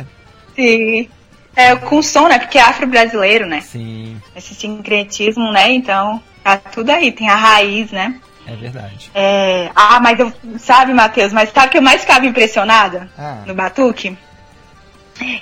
Sim. 0.55 1.07
É, 1.55 1.75
com 1.75 2.01
som, 2.01 2.27
né? 2.27 2.39
Porque 2.39 2.57
é 2.57 2.61
afro-brasileiro, 2.61 3.45
né? 3.45 3.61
Sim, 3.61 4.21
Esse 4.35 4.53
sincretismo, 4.55 5.51
né? 5.51 5.71
Então, 5.71 6.21
tá 6.43 6.57
tudo 6.57 6.89
aí, 6.91 7.11
tem 7.11 7.29
a 7.29 7.35
raiz, 7.35 7.91
né? 7.91 8.15
é 8.47 8.55
verdade. 8.55 9.11
É, 9.13 9.69
Ah, 9.75 9.99
mas 9.99 10.19
eu. 10.19 10.31
Sabe, 10.57 10.93
Matheus, 10.93 11.31
mas 11.33 11.51
sabe 11.51 11.67
o 11.67 11.69
que 11.71 11.77
eu 11.77 11.81
mais 11.81 12.01
ficava 12.01 12.25
impressionada 12.25 13.09
Ah, 13.17 13.43
no 13.45 13.53
batuque? 13.53 14.17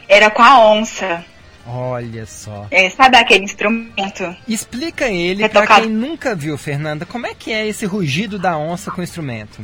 Era 0.10 0.30
com 0.30 0.42
a 0.42 0.60
onça. 0.72 1.24
olha 1.66 2.26
só. 2.26 2.66
É, 2.72 2.90
sabe 2.90 3.16
aquele 3.18 3.46
instrumento? 3.46 4.36
Explica 4.48 5.08
ele 5.08 5.44
É 5.44 5.48
pra 5.48 5.62
tocado. 5.62 5.82
quem 5.82 5.90
nunca 5.92 6.34
viu, 6.36 6.58
Fernanda, 6.58 7.06
como 7.06 7.28
é 7.28 7.34
que 7.34 7.52
é 7.54 7.68
esse 7.68 7.86
rugido 7.86 8.40
da 8.40 8.58
onça 8.58 8.90
com 8.92 9.02
o 9.02 9.04
instrumento? 9.04 9.64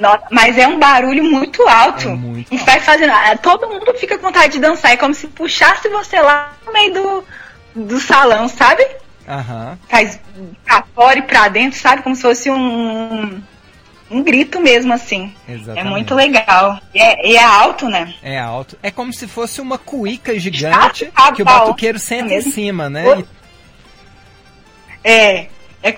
Nossa, 0.00 0.24
mas 0.30 0.56
é 0.58 0.66
um 0.66 0.78
barulho 0.78 1.22
muito 1.22 1.62
alto. 1.68 2.08
É 2.08 2.14
muito 2.14 2.52
e 2.52 2.56
vai 2.58 2.80
fazendo. 2.80 3.12
ah, 3.12 3.36
Todo 3.36 3.68
mundo 3.68 3.92
fica 3.98 4.16
com 4.16 4.22
vontade 4.28 4.54
de 4.54 4.58
dançar. 4.58 4.92
É 4.92 4.96
como 4.96 5.12
se 5.14 5.26
puxasse 5.28 5.88
você 5.90 6.18
lá 6.20 6.54
no 6.66 6.72
meio 6.72 6.92
do, 6.94 7.24
do 7.86 8.00
salão, 8.00 8.48
sabe? 8.48 8.84
Aham, 9.28 9.78
Faz 9.88 10.18
pra 10.64 10.82
fora 10.94 11.18
e 11.18 11.22
pra 11.22 11.48
dentro, 11.48 11.78
sabe? 11.78 12.02
Como 12.02 12.16
se 12.16 12.22
fosse 12.22 12.50
um. 12.50 13.42
Um 14.12 14.24
grito 14.24 14.58
mesmo, 14.58 14.92
assim. 14.92 15.32
exatamente. 15.48 15.86
É 15.86 15.88
muito 15.88 16.14
legal. 16.16 16.80
E 16.92 16.98
é, 16.98 17.28
e 17.28 17.36
é 17.36 17.44
alto, 17.44 17.86
né? 17.88 18.12
É 18.24 18.40
alto. 18.40 18.76
É 18.82 18.90
como 18.90 19.12
se 19.12 19.28
fosse 19.28 19.60
uma 19.60 19.78
cuíca 19.78 20.36
gigante 20.36 21.08
Ah, 21.14 21.30
que 21.30 21.42
o 21.42 21.44
tá, 21.44 21.60
batuqueiro 21.60 21.96
é 21.96 22.00
senta 22.00 22.24
em 22.24 22.28
mesmo. 22.36 22.50
cima, 22.50 22.90
né? 22.90 23.06
Oi? 23.06 23.24
É, 25.04 25.46
é. 25.82 25.96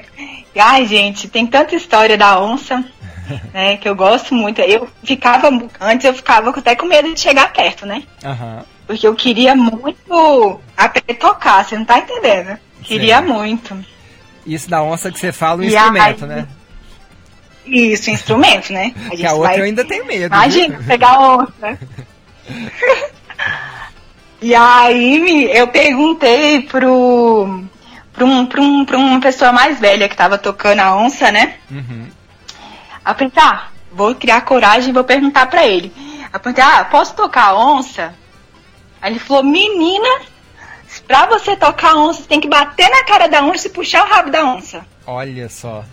Ai, 0.59 0.85
gente, 0.87 1.27
tem 1.29 1.47
tanta 1.47 1.75
história 1.75 2.19
da 2.19 2.39
onça, 2.39 2.85
né? 3.53 3.77
Que 3.77 3.89
eu 3.89 3.95
gosto 3.95 4.35
muito. 4.35 4.61
Eu 4.61 4.89
ficava. 5.05 5.49
Antes 5.81 6.05
eu 6.07 6.15
ficava 6.15 6.51
até 6.51 6.75
com 6.77 6.87
medo 6.87 7.13
de 7.15 7.21
chegar 7.21 7.53
perto, 7.53 7.87
né? 7.87 8.03
Aham. 8.25 8.65
Porque 8.87 9.07
eu 9.07 9.15
queria 9.15 9.55
muito 9.55 10.61
aprender 10.77 11.13
a 11.13 11.15
tocar, 11.15 11.65
você 11.65 11.77
não 11.79 11.85
tá 11.85 11.99
entendendo? 11.99 12.59
Queria 12.83 13.19
Certo. 13.19 13.33
muito. 13.33 13.85
Isso 14.45 14.69
da 14.69 14.83
onça 14.83 15.11
que 15.13 15.19
você 15.21 15.31
fala 15.33 15.61
o 15.61 15.65
E 15.65 15.69
instrumento, 15.69 16.25
aí- 16.25 16.29
né? 16.31 16.49
Isso, 17.65 18.11
instrumento, 18.11 18.73
né? 18.73 18.93
A 19.07 19.17
Que 19.17 19.25
a 19.25 19.33
outra 19.35 19.59
eu 19.59 19.65
ainda 19.65 19.85
tenho 19.85 20.05
medo. 20.05 20.35
Imagina, 20.35 20.79
viu? 20.79 20.87
pegar 20.89 21.19
onça. 21.21 21.79
e 24.43 24.55
aí 24.55 25.49
eu 25.57 25.69
perguntei 25.69 26.63
pro, 26.63 27.63
pro, 28.13 28.27
um, 28.27 28.47
pro, 28.47 28.61
um, 28.63 28.85
pra 28.85 28.99
uma 28.99 29.21
pessoa 29.21 29.53
mais 29.53 29.79
velha 29.79 30.09
que 30.09 30.17
tava 30.17 30.37
tocando 30.37 30.81
a 30.81 30.97
onça, 30.97 31.31
né? 31.31 31.55
Uhum. 31.71 32.07
Aí 33.05 33.13
eu 33.13 33.15
pensei, 33.17 33.43
ah, 33.43 33.69
vou 33.93 34.15
criar 34.15 34.41
coragem 34.43 34.91
e 34.91 34.93
vou 34.93 35.05
perguntar 35.05 35.47
pra 35.47 35.67
ele. 35.67 35.93
Aí 35.97 36.29
eu 36.33 36.41
perguntei, 36.41 36.65
ah, 36.65 36.85
posso 36.85 37.15
tocar 37.15 37.55
onça? 37.55 38.15
Aí 39.01 39.13
ele 39.13 39.19
falou, 39.19 39.43
menina, 39.43 40.09
pra 41.07 41.27
você 41.27 41.57
tocar 41.57 41.97
onça, 41.97 42.23
você 42.23 42.29
tem 42.29 42.41
que 42.41 42.49
bater 42.49 42.89
na 42.89 43.05
cara 43.05 43.27
da 43.29 43.43
onça 43.43 43.67
e 43.67 43.71
puxar 43.71 44.05
o 44.05 44.09
rabo 44.09 44.31
da 44.31 44.45
onça. 44.45 44.85
Olha 45.07 45.49
só. 45.49 45.85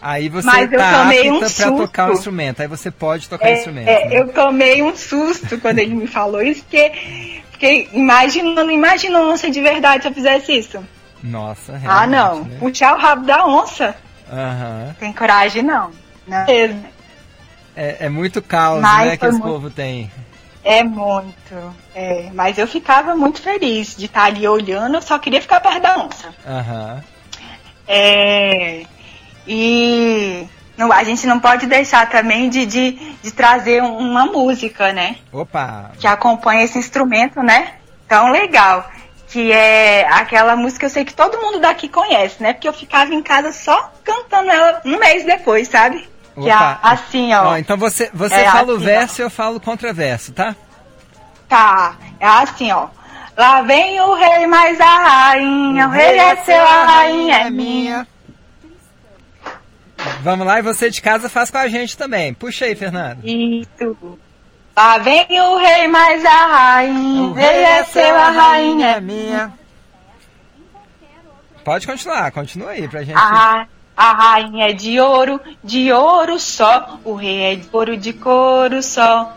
Aí 0.00 0.28
você 0.28 0.46
Mas 0.46 0.70
eu 0.72 0.78
tá 0.78 0.98
tomei 1.02 1.18
apta 1.22 1.32
um 1.32 1.38
pra 1.40 1.48
susto. 1.48 1.76
tocar 1.76 2.08
o 2.08 2.12
instrumento. 2.12 2.60
Aí 2.62 2.68
você 2.68 2.88
pode 2.88 3.28
tocar 3.28 3.46
o 3.46 3.48
É, 3.48 3.58
instrumento. 3.58 3.88
é, 3.88 4.04
né? 4.08 4.16
Eu 4.20 4.28
tomei 4.32 4.80
um 4.80 4.94
susto 4.94 5.58
quando 5.58 5.80
ele 5.80 5.92
me 5.96 6.06
falou 6.06 6.40
isso, 6.40 6.62
porque, 6.62 7.42
porque 7.50 7.88
imaginando, 7.92 8.70
imagina 8.70 9.18
onça 9.22 9.50
de 9.50 9.60
verdade 9.60 10.02
se 10.04 10.08
eu 10.08 10.14
fizesse 10.14 10.56
isso. 10.56 10.78
Nossa, 11.20 11.76
realmente, 11.76 11.88
ah, 11.88 12.06
não. 12.06 12.44
né? 12.44 12.56
Puxar 12.60 12.94
o 12.94 13.00
rabo 13.00 13.26
da 13.26 13.44
onça. 13.44 13.96
Aham. 14.32 14.94
Tem 15.00 15.12
coragem, 15.12 15.64
não. 15.64 15.90
Não. 16.28 16.46
É, 17.76 17.96
é 18.06 18.08
muito 18.08 18.42
caos, 18.42 18.80
Mas 18.80 19.06
né, 19.08 19.16
que 19.16 19.24
esse 19.26 19.32
muito- 19.38 19.46
povo 19.52 19.70
tem. 19.70 20.10
É 20.64 20.82
muito. 20.84 21.74
É, 21.94 22.28
mas 22.34 22.58
eu 22.58 22.66
ficava 22.66 23.14
muito 23.14 23.40
feliz 23.40 23.96
de 23.96 24.06
estar 24.06 24.24
ali 24.24 24.46
olhando, 24.46 24.96
eu 24.96 25.02
só 25.02 25.18
queria 25.18 25.40
ficar 25.40 25.60
perto 25.60 25.80
da 25.80 25.96
onça. 25.98 26.28
Aham. 26.46 27.02
É, 27.86 28.82
e 29.46 30.46
não, 30.76 30.92
a 30.92 31.02
gente 31.04 31.26
não 31.26 31.40
pode 31.40 31.66
deixar 31.66 32.08
também 32.10 32.50
de, 32.50 32.66
de, 32.66 32.90
de 33.22 33.30
trazer 33.32 33.82
um- 33.82 33.96
uma 33.98 34.26
música, 34.26 34.92
né? 34.92 35.16
Opa! 35.32 35.92
Que 35.98 36.06
acompanha 36.06 36.64
esse 36.64 36.78
instrumento, 36.78 37.42
né? 37.42 37.74
Tão 38.06 38.30
legal. 38.30 38.90
Que 39.28 39.52
é 39.52 40.06
aquela 40.10 40.56
música 40.56 40.80
que 40.80 40.86
eu 40.86 40.90
sei 40.90 41.04
que 41.04 41.14
todo 41.14 41.40
mundo 41.40 41.60
daqui 41.60 41.88
conhece, 41.88 42.42
né? 42.42 42.52
Porque 42.52 42.68
eu 42.68 42.72
ficava 42.72 43.14
em 43.14 43.22
casa 43.22 43.52
só 43.52 43.92
cantando 44.04 44.50
ela 44.50 44.80
um 44.84 44.98
mês 44.98 45.24
depois, 45.24 45.68
sabe? 45.68 46.08
Que 46.44 46.50
é 46.50 46.78
assim, 46.82 47.32
ó. 47.34 47.48
Ó, 47.50 47.56
então 47.56 47.76
você, 47.76 48.10
você 48.12 48.34
É 48.34 48.50
fala 48.50 48.72
o 48.72 48.76
assim, 48.76 48.84
verso 48.84 49.20
e 49.20 49.22
eu 49.24 49.30
falo 49.30 49.56
o 49.56 49.60
contraverso, 49.60 50.32
tá? 50.32 50.54
Tá, 51.48 51.96
é 52.20 52.26
assim, 52.26 52.70
ó. 52.72 52.88
Lá 53.36 53.62
vem 53.62 54.00
o 54.00 54.14
rei, 54.14 54.46
mas 54.46 54.80
a 54.80 54.98
rainha, 54.98 55.86
o 55.86 55.90
rei 55.90 56.18
é 56.18 56.36
seu, 56.44 56.60
a 56.62 56.84
rainha 56.84 57.36
é 57.38 57.50
minha. 57.50 58.06
Vamos 60.22 60.46
lá 60.46 60.58
e 60.58 60.62
você 60.62 60.90
de 60.90 61.00
casa 61.02 61.28
faz 61.28 61.50
com 61.50 61.58
a 61.58 61.68
gente 61.68 61.96
também. 61.96 62.32
Puxa 62.34 62.64
aí, 62.66 62.74
Fernando. 62.74 63.20
Isso. 63.24 64.18
Lá 64.76 64.98
vem 64.98 65.26
o 65.40 65.56
rei, 65.56 65.88
mas 65.88 66.24
a 66.24 66.46
rainha, 66.46 67.22
o 67.22 67.32
rei 67.32 67.64
é 67.64 67.84
seu, 67.84 68.14
a 68.16 68.30
rainha 68.30 68.86
é 68.96 69.00
minha. 69.00 69.52
Pode 71.64 71.86
continuar, 71.86 72.30
continua 72.30 72.70
aí 72.70 72.88
pra 72.88 73.02
gente. 73.02 73.16
A, 73.16 73.20
ra- 73.20 73.66
a 73.98 74.12
rainha 74.12 74.70
é 74.70 74.72
de 74.72 75.00
ouro, 75.00 75.40
de 75.64 75.92
ouro 75.92 76.38
só. 76.38 77.00
O 77.04 77.14
rei 77.14 77.42
é 77.52 77.56
de 77.56 77.68
ouro, 77.72 77.96
de 77.96 78.12
couro 78.12 78.80
só. 78.80 79.34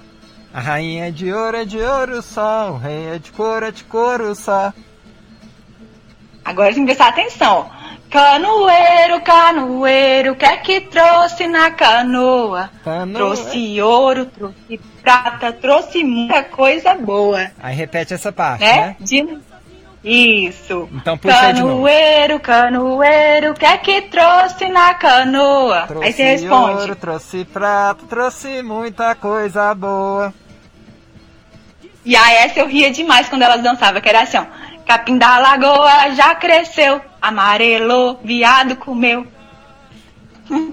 A 0.54 0.60
rainha 0.60 1.08
é 1.08 1.12
de 1.12 1.34
ouro, 1.34 1.58
é 1.58 1.66
de 1.66 1.80
ouro 1.80 2.22
só. 2.22 2.72
O 2.72 2.78
rei 2.78 3.16
é 3.16 3.18
de 3.18 3.32
couro, 3.32 3.66
é 3.66 3.72
de 3.72 3.84
couro 3.86 4.36
só. 4.36 4.72
Agora 6.46 6.74
tem 6.74 6.84
que 6.86 6.94
prestar 6.94 7.08
atenção. 7.10 7.70
Canoeiro, 8.10 9.22
canoeiro, 9.22 10.34
o 10.34 10.36
que 10.36 10.46
é 10.46 10.58
que 10.58 10.82
trouxe 10.82 11.48
na 11.48 11.72
canoa? 11.72 12.70
Canoa. 12.84 13.16
Trouxe 13.16 13.82
ouro, 13.82 14.26
trouxe 14.26 14.80
prata, 15.02 15.54
trouxe 15.54 16.04
muita 16.04 16.44
coisa 16.44 16.94
boa. 16.94 17.50
Aí 17.64 17.74
repete 17.76 18.14
essa 18.14 18.32
parte, 18.32 18.64
né? 18.66 18.76
né? 18.88 18.96
De- 19.00 19.40
Isso. 20.04 20.90
Então 20.94 21.16
puxa. 21.18 21.36
Canoeiro, 21.40 22.40
canoeiro, 22.40 23.54
que 23.54 23.66
é 23.66 23.78
que 23.78 24.02
trouxe 24.04 24.68
na 24.68 24.96
canoa? 24.96 25.84
Trouxe 25.88 26.06
Aí 26.08 26.14
você 26.14 26.24
responde. 26.24 26.82
ouro, 26.82 26.96
trouxe 26.96 27.46
prata, 27.46 28.04
trouxe 28.10 28.64
muita 28.64 29.14
coisa 29.14 29.74
boa. 29.76 30.34
E 32.04 32.16
aí 32.16 32.36
essa 32.38 32.60
eu 32.60 32.68
ria 32.68 32.90
demais 32.90 33.30
quando 33.30 33.44
elas 33.44 33.62
dançavam, 33.62 34.02
que 34.02 34.10
era 34.10 34.22
assim, 34.22 34.38
ó. 34.38 34.46
Capim 34.88 35.20
da 35.20 35.38
lagoa 35.38 36.10
já 36.16 36.34
cresceu, 36.34 37.00
amarelou, 37.22 38.20
viado 38.24 38.76
comeu. 38.76 39.28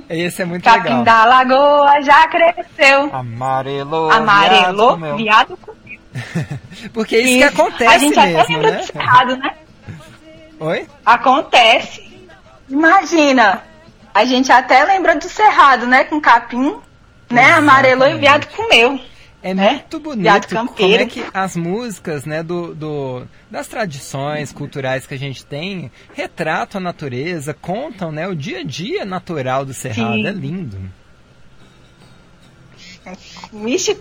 Esse 0.09 0.43
é 0.43 0.45
muito 0.47 0.65
Capim 0.65 0.89
legal. 0.89 1.05
da 1.05 1.25
lagoa 1.27 2.01
já 2.01 2.27
cresceu, 2.27 3.11
Amarelo, 3.13 4.11
amarelou, 4.11 4.97
viado, 4.97 5.17
comeu. 5.17 5.17
viado 5.17 5.57
comeu. 5.59 5.78
Porque 6.93 7.17
é 7.17 7.21
isso 7.21 7.39
que 7.39 7.43
acontece 7.45 7.95
A 7.95 7.99
gente 7.99 8.19
até 8.19 8.33
mesmo, 8.33 8.57
lembra 8.57 8.71
né? 8.73 8.79
do 8.79 8.85
cerrado, 8.87 9.37
né? 9.37 9.55
Oi? 10.61 10.87
Acontece. 11.05 12.09
Imagina, 12.69 13.63
a 14.15 14.25
gente 14.25 14.51
até 14.53 14.85
lembra 14.85 15.17
do 15.17 15.29
cerrado, 15.29 15.87
né? 15.87 16.05
Com 16.05 16.21
capim, 16.21 16.77
né? 17.31 17.53
Amarelou 17.53 18.09
e 18.09 18.19
viado 18.19 18.47
comeu. 18.49 19.01
É 19.41 19.55
né? 19.55 19.71
muito 19.71 20.01
bonito 20.01 20.49
como 20.49 20.75
é 20.95 21.07
que 21.07 21.25
as 21.33 21.55
músicas, 21.55 22.25
né, 22.25 22.43
do, 22.43 22.75
do- 22.75 23.23
das 23.49 23.69
tradições 23.69 24.51
culturais 24.53 25.07
que 25.07 25.15
a 25.15 25.19
gente 25.19 25.47
tem 25.47 25.93
retratam 26.13 26.81
a 26.81 26.83
natureza, 26.83 27.55
contam, 27.55 28.11
né, 28.11 28.27
o 28.27 28.35
dia 28.35 28.61
a 28.61 28.65
dia 28.65 29.05
natural 29.05 29.65
do 29.65 29.73
cerrado. 29.73 30.15
Sim. 30.15 30.27
É 30.27 30.33
lindo. 30.33 30.81
Vixe, 33.53 33.99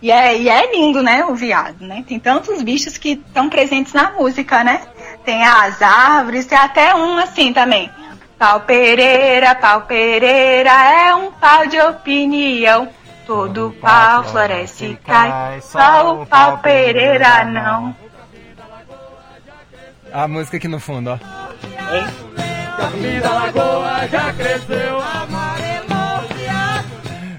e 0.00 0.10
é, 0.10 0.38
e 0.38 0.48
é 0.48 0.72
lindo, 0.72 1.02
né, 1.02 1.24
o 1.24 1.34
viado, 1.34 1.84
né? 1.84 2.04
Tem 2.06 2.18
tantos 2.18 2.62
bichos 2.62 2.96
que 2.96 3.10
estão 3.10 3.48
presentes 3.48 3.92
na 3.92 4.12
música, 4.12 4.62
né? 4.62 4.82
Tem 5.24 5.44
as 5.44 5.82
árvores, 5.82 6.46
tem 6.46 6.58
até 6.58 6.94
um 6.94 7.18
assim 7.18 7.52
também. 7.52 7.90
Pau 8.38 8.60
Pereira, 8.60 9.54
pau 9.56 9.82
Pereira 9.82 10.70
é 10.70 11.14
um 11.14 11.32
pau 11.32 11.66
de 11.66 11.80
opinião. 11.80 12.88
Todo 13.26 13.76
pau 13.80 14.24
floresce 14.24 14.86
e 14.86 14.96
cai, 14.96 15.60
só 15.60 16.22
o 16.22 16.26
pau 16.26 16.58
Pereira 16.58 17.44
não. 17.44 17.94
A 20.10 20.26
música 20.26 20.56
aqui 20.56 20.68
no 20.68 20.80
fundo, 20.80 21.10
ó. 21.10 21.18
Capim 22.78 23.20
da 23.20 23.32
lagoa 23.32 24.08
já 24.08 24.32
cresceu, 24.32 25.02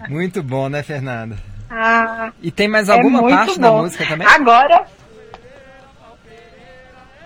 Muito 0.10 0.41
bom, 0.43 0.67
né, 0.67 0.82
Fernanda? 0.84 1.38
Ah, 1.69 2.32
E 2.41 2.50
tem 2.52 2.67
mais 2.67 2.89
é 2.89 2.93
alguma 2.93 3.22
muito 3.22 3.36
parte 3.38 3.60
da 3.60 3.69
bom. 3.69 3.84
música 3.84 4.06
também? 4.08 4.28
Agora. 4.28 4.86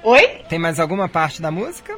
Oi? 0.04 0.28
Tem 0.50 0.60
mais 0.60 0.80
alguma 0.80 1.08
parte 1.08 1.42
da 1.42 1.50
música? 1.50 1.96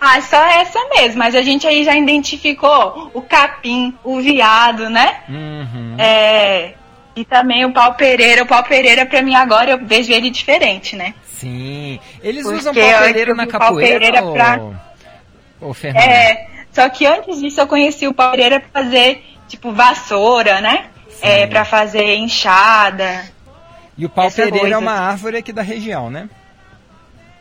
Ah, 0.00 0.20
só 0.20 0.44
essa 0.44 0.80
mesmo, 0.96 1.18
mas 1.20 1.36
a 1.36 1.42
gente 1.42 1.64
aí 1.64 1.84
já 1.84 1.96
identificou 1.96 3.08
o 3.14 3.22
capim, 3.22 3.96
o 4.02 4.20
viado, 4.20 4.90
né? 4.90 5.20
Uhum. 5.28 5.94
É, 5.96 6.74
E 7.14 7.24
também 7.24 7.64
o 7.64 7.72
pau 7.72 7.94
pereira. 7.94 8.42
O 8.42 8.46
pau 8.46 8.64
pereira, 8.64 9.06
pra 9.06 9.22
mim, 9.22 9.34
agora 9.36 9.70
eu 9.70 9.86
vejo 9.86 10.10
ele 10.12 10.28
diferente, 10.28 10.96
né? 10.96 11.14
Sim. 11.34 12.00
Eles 12.20 12.42
Porque 12.42 12.58
usam 12.58 12.74
pau 12.74 12.82
pereira 13.02 13.34
na 13.34 13.44
o 13.44 13.48
pau 13.48 13.60
capoeira 13.60 13.98
pereira 14.00 14.24
ou... 14.24 14.32
pra- 14.32 14.60
Ô, 15.60 15.72
Fernando. 15.74 16.02
É, 16.02 16.46
só 16.72 16.88
que 16.88 17.06
antes 17.06 17.40
disso 17.40 17.60
eu 17.60 17.66
conheci 17.66 18.06
o 18.06 18.14
pau 18.14 18.30
pereira 18.30 18.60
pra 18.60 18.82
fazer, 18.82 19.24
tipo, 19.48 19.72
vassoura, 19.72 20.60
né? 20.60 20.86
É, 21.20 21.46
pra 21.46 21.64
fazer 21.64 22.16
enxada. 22.16 23.24
E 23.96 24.04
o 24.04 24.08
pau 24.08 24.30
pereira 24.30 24.58
coisa. 24.58 24.74
é 24.74 24.78
uma 24.78 24.92
árvore 24.92 25.36
aqui 25.36 25.52
da 25.52 25.62
região, 25.62 26.10
né? 26.10 26.28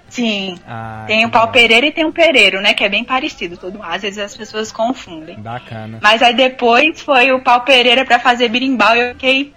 Sim. 0.09 0.59
Ah, 0.67 1.05
Tem 1.07 1.25
o 1.25 1.29
pau 1.29 1.43
legal. 1.43 1.53
pereira 1.53 1.85
e 1.87 1.91
tem 1.91 2.03
o 2.05 2.11
pereiro, 2.11 2.61
né? 2.61 2.73
Que 2.73 2.83
é 2.83 2.89
bem 2.89 3.03
parecido. 3.03 3.55
Todo, 3.57 3.79
às 3.81 4.01
vezes 4.01 4.19
as 4.19 4.35
pessoas 4.35 4.69
confundem. 4.71 5.39
Bacana. 5.39 5.99
Mas 6.01 6.21
aí 6.21 6.33
depois 6.35 7.01
foi 7.01 7.31
o 7.31 7.39
pau 7.41 7.61
pereira 7.61 8.03
pra 8.03 8.19
fazer 8.19 8.49
birimbau 8.49 8.93
e 8.95 8.99
eu 8.99 9.07
fiquei 9.13 9.53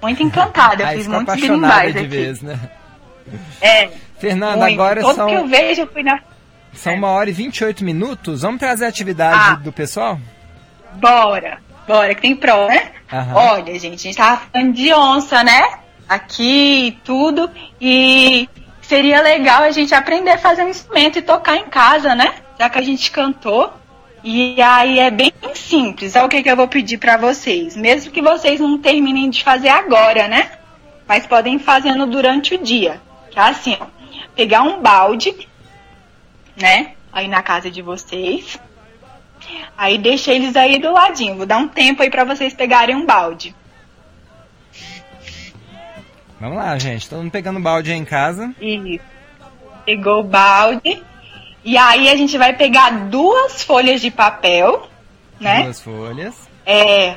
muito 0.00 0.22
encantada. 0.22 0.84
Eu 0.84 0.88
Aí 0.88 0.96
fiz 0.98 1.08
muitos 1.08 1.34
birimbais 1.34 1.92
de 1.92 1.98
aqui. 1.98 2.08
vez, 2.08 2.40
né? 2.40 2.58
É. 3.60 3.88
Fernanda, 4.18 4.58
muito. 4.58 4.74
agora 4.80 5.00
Todo 5.00 5.14
são, 5.16 5.26
que 5.28 5.34
eu 5.34 5.46
vejo, 5.48 5.80
eu 5.82 5.86
fui 5.88 6.02
na. 6.04 6.20
São 6.72 6.94
uma 6.94 7.08
hora 7.08 7.30
e 7.30 7.32
28 7.32 7.84
minutos. 7.84 8.42
Vamos 8.42 8.60
trazer 8.60 8.84
a 8.84 8.88
atividade 8.88 9.38
Ah. 9.50 9.54
do 9.54 9.72
pessoal? 9.72 10.18
Bora, 10.94 11.58
bora, 11.86 12.14
que 12.14 12.22
tem 12.22 12.34
prova, 12.36 12.68
né? 12.68 12.92
Aham. 13.12 13.34
Olha, 13.34 13.78
gente, 13.78 13.94
a 13.94 14.02
gente 14.10 14.16
tava 14.16 14.42
falando 14.52 14.72
de 14.72 14.92
onça, 14.92 15.42
né? 15.44 15.62
Aqui 16.08 16.86
e 16.88 16.92
tudo. 17.04 17.50
E 17.80 18.48
seria 18.82 19.20
legal 19.22 19.62
a 19.62 19.70
gente 19.70 19.94
aprender 19.94 20.30
a 20.30 20.38
fazer 20.38 20.64
um 20.64 20.68
instrumento 20.68 21.18
e 21.18 21.22
tocar 21.22 21.56
em 21.56 21.66
casa, 21.68 22.14
né? 22.14 22.32
Já 22.58 22.68
que 22.68 22.78
a 22.78 22.82
gente 22.82 23.10
cantou. 23.10 23.72
E 24.22 24.60
aí 24.60 24.98
é 24.98 25.10
bem 25.10 25.32
simples. 25.54 26.14
Olha 26.14 26.26
o 26.26 26.28
que, 26.28 26.42
que 26.42 26.50
eu 26.50 26.56
vou 26.56 26.68
pedir 26.68 26.98
pra 26.98 27.16
vocês. 27.16 27.74
Mesmo 27.76 28.10
que 28.12 28.20
vocês 28.20 28.60
não 28.60 28.76
terminem 28.78 29.30
de 29.30 29.42
fazer 29.42 29.68
agora, 29.68 30.28
né? 30.28 30.50
Mas 31.08 31.26
podem 31.26 31.54
ir 31.56 31.60
fazendo 31.60 32.06
durante 32.06 32.54
o 32.54 32.58
dia. 32.62 33.00
Que 33.30 33.38
é 33.38 33.42
assim, 33.42 33.76
ó. 33.80 33.86
Pegar 34.36 34.62
um 34.62 34.80
balde, 34.82 35.34
né? 36.60 36.92
Aí 37.12 37.26
na 37.28 37.42
casa 37.42 37.70
de 37.70 37.82
vocês. 37.82 38.58
Aí 39.76 39.98
deixa 39.98 40.32
eles 40.32 40.54
aí 40.54 40.78
do 40.78 40.92
ladinho. 40.92 41.36
Vou 41.36 41.46
dar 41.46 41.58
um 41.58 41.68
tempo 41.68 42.02
aí 42.02 42.10
pra 42.10 42.24
vocês 42.24 42.54
pegarem 42.54 42.94
um 42.94 43.06
balde. 43.06 43.54
Vamos 46.38 46.56
lá, 46.56 46.78
gente. 46.78 47.08
Todo 47.08 47.20
mundo 47.20 47.30
pegando 47.30 47.60
balde 47.60 47.90
aí 47.90 47.98
em 47.98 48.04
casa. 48.04 48.54
Isso. 48.60 49.04
Pegou 49.84 50.20
o 50.20 50.24
balde. 50.24 51.02
E 51.64 51.76
aí 51.76 52.08
a 52.08 52.16
gente 52.16 52.38
vai 52.38 52.54
pegar 52.54 52.90
duas 53.08 53.62
folhas 53.62 54.00
de 54.00 54.10
papel, 54.10 54.88
né? 55.38 55.64
Duas 55.64 55.80
folhas. 55.80 56.48
É, 56.64 57.16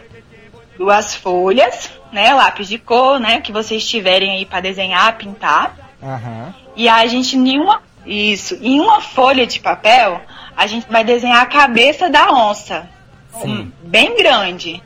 duas 0.78 1.16
folhas, 1.16 1.90
né? 2.12 2.34
Lápis 2.34 2.68
de 2.68 2.78
cor, 2.78 3.20
né? 3.20 3.40
Que 3.40 3.54
vocês 3.54 3.88
tiverem 3.88 4.32
aí 4.32 4.46
pra 4.46 4.60
desenhar, 4.60 5.18
pintar. 5.18 5.76
Aham. 6.02 6.54
E 6.76 6.90
aí 6.90 7.06
a 7.06 7.08
gente, 7.08 7.38
em 7.38 7.60
uma, 7.60 7.82
isso, 8.06 8.58
em 8.62 8.80
uma 8.80 9.02
folha 9.02 9.46
de 9.48 9.60
papel, 9.60 10.22
a 10.56 10.68
gente 10.68 10.88
vai 10.90 11.04
desenhar 11.04 11.42
a 11.42 11.46
cabeça 11.48 12.10
da 12.10 12.32
onça. 12.32 12.90
Sim. 13.42 13.72
Bem 13.84 14.16
grande. 14.16 14.82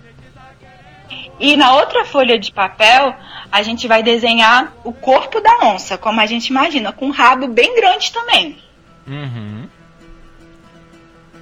E 1.40 1.56
na 1.56 1.76
outra 1.76 2.06
folha 2.06 2.40
de 2.40 2.52
papel, 2.52 3.14
a 3.52 3.62
gente 3.62 3.88
vai 3.88 4.02
desenhar 4.02 4.74
o 4.84 4.92
corpo 4.92 5.40
da 5.40 5.60
onça, 5.66 5.98
como 5.98 6.20
a 6.20 6.26
gente 6.26 6.48
imagina, 6.48 6.92
com 6.92 7.08
um 7.08 7.12
rabo 7.12 7.48
bem 7.48 7.76
grande 7.76 8.12
também, 8.12 8.58
Uhum. 9.06 9.68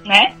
né? 0.04 0.34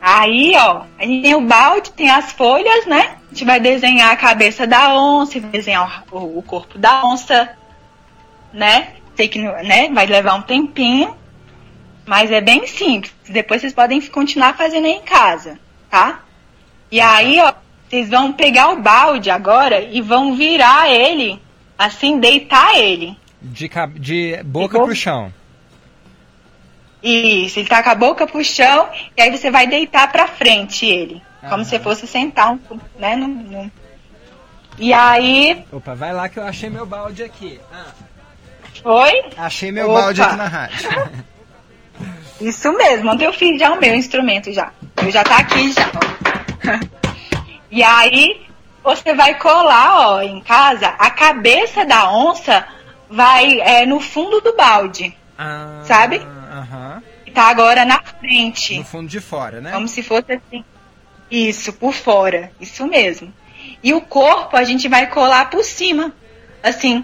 Aí, 0.00 0.52
ó, 0.56 0.82
a 0.98 1.04
gente 1.04 1.22
tem 1.22 1.34
o 1.34 1.40
balde, 1.40 1.92
tem 1.92 2.10
as 2.10 2.32
folhas, 2.32 2.86
né? 2.86 3.16
A 3.26 3.28
gente 3.34 3.44
vai 3.44 3.60
desenhar 3.60 4.10
a 4.12 4.16
cabeça 4.16 4.66
da 4.66 4.94
onça, 4.94 5.38
desenhar 5.40 6.04
o, 6.10 6.38
o 6.38 6.42
corpo 6.42 6.76
da 6.76 7.04
onça, 7.04 7.56
né? 8.52 8.94
Sei 9.16 9.28
que 9.28 9.38
né, 9.40 9.88
vai 9.92 10.06
levar 10.06 10.34
um 10.34 10.42
tempinho, 10.42 11.14
mas 12.06 12.30
é 12.30 12.40
bem 12.40 12.66
simples. 12.66 13.12
Depois 13.28 13.60
vocês 13.60 13.72
podem 13.74 14.00
continuar 14.00 14.56
fazendo 14.56 14.86
aí 14.86 14.92
em 14.94 15.02
casa, 15.02 15.58
tá? 15.90 16.22
E 16.90 17.00
aí, 17.00 17.38
ó, 17.40 17.52
vocês 17.88 18.08
vão 18.08 18.32
pegar 18.32 18.70
o 18.70 18.80
balde 18.80 19.30
agora 19.30 19.80
e 19.80 20.00
vão 20.00 20.34
virar 20.34 20.90
ele, 20.90 21.40
assim, 21.78 22.18
deitar 22.18 22.76
ele. 22.78 23.16
De, 23.40 23.68
de 23.98 24.42
boca 24.44 24.72
Pegou? 24.74 24.86
pro 24.86 24.94
chão. 24.96 25.32
Isso, 27.02 27.58
ele 27.58 27.68
tá 27.68 27.82
com 27.82 27.90
a 27.90 27.94
boca 27.96 28.26
pro 28.26 28.44
chão 28.44 28.88
e 29.16 29.20
aí 29.22 29.36
você 29.36 29.50
vai 29.50 29.66
deitar 29.66 30.10
pra 30.12 30.28
frente 30.28 30.86
ele. 30.86 31.20
Como 31.40 31.54
Aham. 31.54 31.64
se 31.64 31.78
fosse 31.80 32.06
sentar, 32.06 32.52
um, 32.52 32.58
né? 32.98 33.16
No, 33.16 33.26
no- 33.26 33.72
E 34.78 34.92
aí, 34.92 35.64
Opa, 35.72 35.94
vai 35.96 36.12
lá 36.12 36.28
que 36.28 36.38
eu 36.38 36.44
achei 36.44 36.70
meu 36.70 36.86
balde 36.86 37.24
aqui. 37.24 37.60
Ah, 37.72 37.86
foi? 38.82 39.24
achei 39.36 39.72
meu 39.72 39.90
Opa. 39.90 40.00
balde 40.00 40.22
aqui 40.22 40.36
na 40.36 40.46
rádio. 40.48 40.88
Isso 42.40 42.72
mesmo, 42.72 43.10
ontem 43.10 43.24
eu 43.26 43.32
fiz 43.32 43.58
já 43.58 43.72
o 43.72 43.80
meu 43.80 43.94
instrumento 43.94 44.52
já. 44.52 44.72
Eu 44.96 45.10
já 45.10 45.22
tá 45.22 45.38
aqui 45.38 45.72
já. 45.72 45.90
E 47.74 47.82
aí, 47.82 48.42
você 48.84 49.14
vai 49.14 49.38
colar, 49.38 50.08
ó, 50.10 50.20
em 50.20 50.42
casa, 50.42 50.88
a 50.98 51.08
cabeça 51.08 51.86
da 51.86 52.12
onça 52.12 52.66
vai 53.08 53.60
é, 53.60 53.86
no 53.86 53.98
fundo 53.98 54.42
do 54.42 54.54
balde. 54.54 55.16
Ah, 55.38 55.80
Sabe? 55.82 56.18
Aham. 56.18 57.02
Tá 57.32 57.44
agora 57.44 57.86
na 57.86 58.02
frente. 58.02 58.76
No 58.76 58.84
fundo 58.84 59.08
de 59.08 59.20
fora, 59.20 59.58
né? 59.62 59.72
Como 59.72 59.88
se 59.88 60.02
fosse 60.02 60.32
assim. 60.32 60.62
Isso, 61.30 61.72
por 61.72 61.94
fora. 61.94 62.52
Isso 62.60 62.86
mesmo. 62.86 63.32
E 63.82 63.94
o 63.94 64.02
corpo 64.02 64.54
a 64.54 64.64
gente 64.64 64.86
vai 64.86 65.06
colar 65.06 65.48
por 65.48 65.64
cima. 65.64 66.12
Assim. 66.62 67.02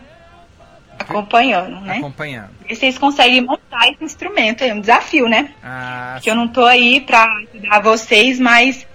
Acompanhando, 0.99 1.81
né? 1.81 1.99
Acompanhando. 1.99 2.51
E 2.69 2.75
vocês 2.75 2.99
conseguem 2.99 3.41
montar 3.41 3.89
esse 3.91 4.05
instrumento. 4.05 4.63
É 4.63 4.75
um 4.75 4.81
desafio, 4.81 5.29
né? 5.29 5.55
Ah, 5.63 6.19
Que 6.23 6.31
eu 6.31 6.35
não 6.35 6.49
tô 6.49 6.65
aí 6.65 7.01
pra 7.01 7.25
ajudar 7.53 7.81
vocês, 7.81 8.39
mas. 8.39 8.87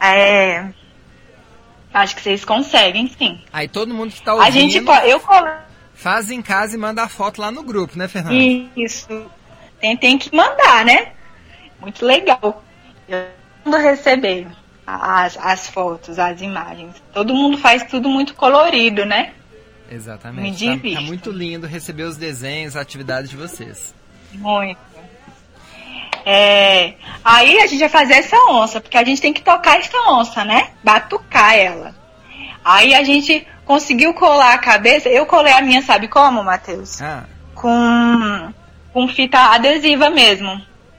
É. 0.00 0.66
Acho 1.92 2.14
que 2.16 2.22
vocês 2.22 2.44
conseguem, 2.44 3.10
sim. 3.18 3.40
Aí 3.52 3.66
todo 3.66 3.94
mundo 3.94 4.12
que 4.12 4.20
tá 4.22 4.34
ouvindo 4.34 4.46
A 4.48 4.50
gente 4.50 4.80
pode. 4.82 5.08
Eu 5.08 5.20
colo. 5.20 5.48
faz 5.94 6.30
em 6.30 6.42
casa 6.42 6.74
e 6.76 6.78
manda 6.78 7.02
a 7.02 7.08
foto 7.08 7.40
lá 7.40 7.50
no 7.50 7.62
grupo, 7.62 7.98
né, 7.98 8.06
Fernanda? 8.06 8.36
Isso. 8.76 9.26
Tem, 9.80 9.96
tem 9.96 10.18
que 10.18 10.34
mandar, 10.34 10.84
né? 10.84 11.12
Muito 11.80 12.04
legal. 12.04 12.62
Eu 13.08 13.26
mando 13.64 13.78
receber 13.78 14.46
as, 14.86 15.36
as 15.38 15.68
fotos, 15.68 16.18
as 16.18 16.40
imagens. 16.42 17.02
Todo 17.12 17.34
mundo 17.34 17.56
faz 17.58 17.82
tudo 17.84 18.08
muito 18.08 18.34
colorido, 18.34 19.04
né? 19.04 19.32
Me 19.88 19.96
Exatamente. 19.96 20.64
Tá, 20.64 20.72
divirto. 20.74 20.96
tá 20.96 21.00
muito 21.02 21.30
lindo 21.30 21.66
receber 21.66 22.04
os 22.04 22.16
desenhos, 22.16 22.76
a 22.76 22.80
atividade 22.80 23.28
de 23.28 23.36
vocês. 23.36 23.94
Muito. 24.32 24.78
É, 26.24 26.94
aí 27.24 27.58
a 27.60 27.66
gente 27.66 27.80
vai 27.80 27.88
fazer 27.88 28.14
essa 28.14 28.36
onça, 28.50 28.80
porque 28.80 28.98
a 28.98 29.04
gente 29.04 29.20
tem 29.20 29.32
que 29.32 29.40
tocar 29.40 29.78
essa 29.78 29.96
onça, 30.10 30.44
né? 30.44 30.70
Batucar 30.84 31.54
ela. 31.54 31.94
Aí 32.64 32.92
a 32.94 33.02
gente 33.02 33.46
conseguiu 33.64 34.12
colar 34.12 34.52
a 34.54 34.58
cabeça. 34.58 35.08
Eu 35.08 35.24
colei 35.24 35.52
a 35.52 35.62
minha, 35.62 35.80
sabe 35.82 36.06
como, 36.06 36.44
Matheus? 36.44 37.00
Ah, 37.00 37.24
Com, 37.54 38.52
com 38.92 39.08
fita 39.08 39.38
adesiva 39.54 40.10
mesmo. 40.10 40.50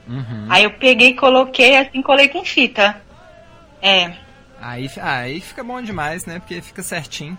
uhum. 0.07 0.47
Aí 0.49 0.63
eu 0.63 0.71
peguei, 0.71 1.13
coloquei, 1.13 1.77
assim, 1.77 2.01
colei 2.01 2.27
com 2.29 2.43
fita. 2.43 2.99
É. 3.81 4.11
Aí, 4.59 4.89
aí 4.99 5.39
fica 5.41 5.63
bom 5.63 5.79
demais, 5.81 6.25
né? 6.25 6.39
Porque 6.39 6.59
fica 6.61 6.81
certinho. 6.81 7.37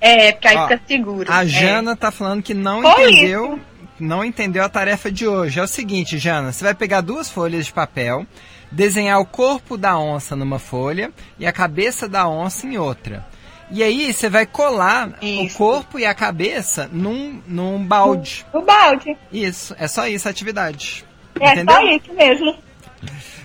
É, 0.00 0.32
porque 0.32 0.48
aí 0.48 0.56
Ó, 0.56 0.68
fica 0.68 0.80
seguro. 0.86 1.32
A 1.32 1.44
É. 1.44 1.46
Jana 1.48 1.96
tá 1.96 2.10
falando 2.10 2.42
que 2.42 2.54
não 2.54 2.82
Foi 2.82 3.10
entendeu, 3.12 3.60
não 3.98 4.24
entendeu 4.24 4.64
a 4.64 4.68
tarefa 4.68 5.10
de 5.10 5.26
hoje. 5.26 5.58
É 5.58 5.62
o 5.62 5.66
seguinte, 5.66 6.18
Jana, 6.18 6.52
você 6.52 6.64
vai 6.64 6.74
pegar 6.74 7.00
duas 7.00 7.28
folhas 7.30 7.66
de 7.66 7.72
papel, 7.72 8.24
desenhar 8.70 9.18
o 9.20 9.26
corpo 9.26 9.76
da 9.76 9.98
onça 9.98 10.36
numa 10.36 10.58
folha 10.58 11.10
e 11.38 11.46
a 11.46 11.52
cabeça 11.52 12.08
da 12.08 12.28
onça 12.28 12.66
em 12.66 12.76
outra. 12.78 13.26
E 13.70 13.82
aí 13.82 14.12
você 14.14 14.30
vai 14.30 14.46
colar 14.46 15.10
Isso. 15.20 15.54
o 15.54 15.58
corpo 15.58 15.98
e 15.98 16.06
a 16.06 16.14
cabeça 16.14 16.88
num, 16.90 17.42
num 17.46 17.84
balde. 17.84 18.46
O 18.52 18.62
balde. 18.62 19.14
Isso, 19.30 19.74
é 19.78 19.86
só 19.86 20.06
isso 20.06 20.26
a 20.26 20.30
atividade. 20.30 21.04
É 21.38 21.52
Entendeu? 21.52 21.74
só 21.74 21.82
isso 21.82 22.14
mesmo. 22.14 22.56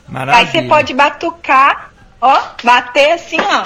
Maravilha. 0.08 0.38
Aí 0.48 0.52
você 0.52 0.68
pode 0.68 0.94
batucar, 0.94 1.92
ó, 2.22 2.42
bater 2.64 3.12
assim, 3.12 3.38
ó. 3.40 3.64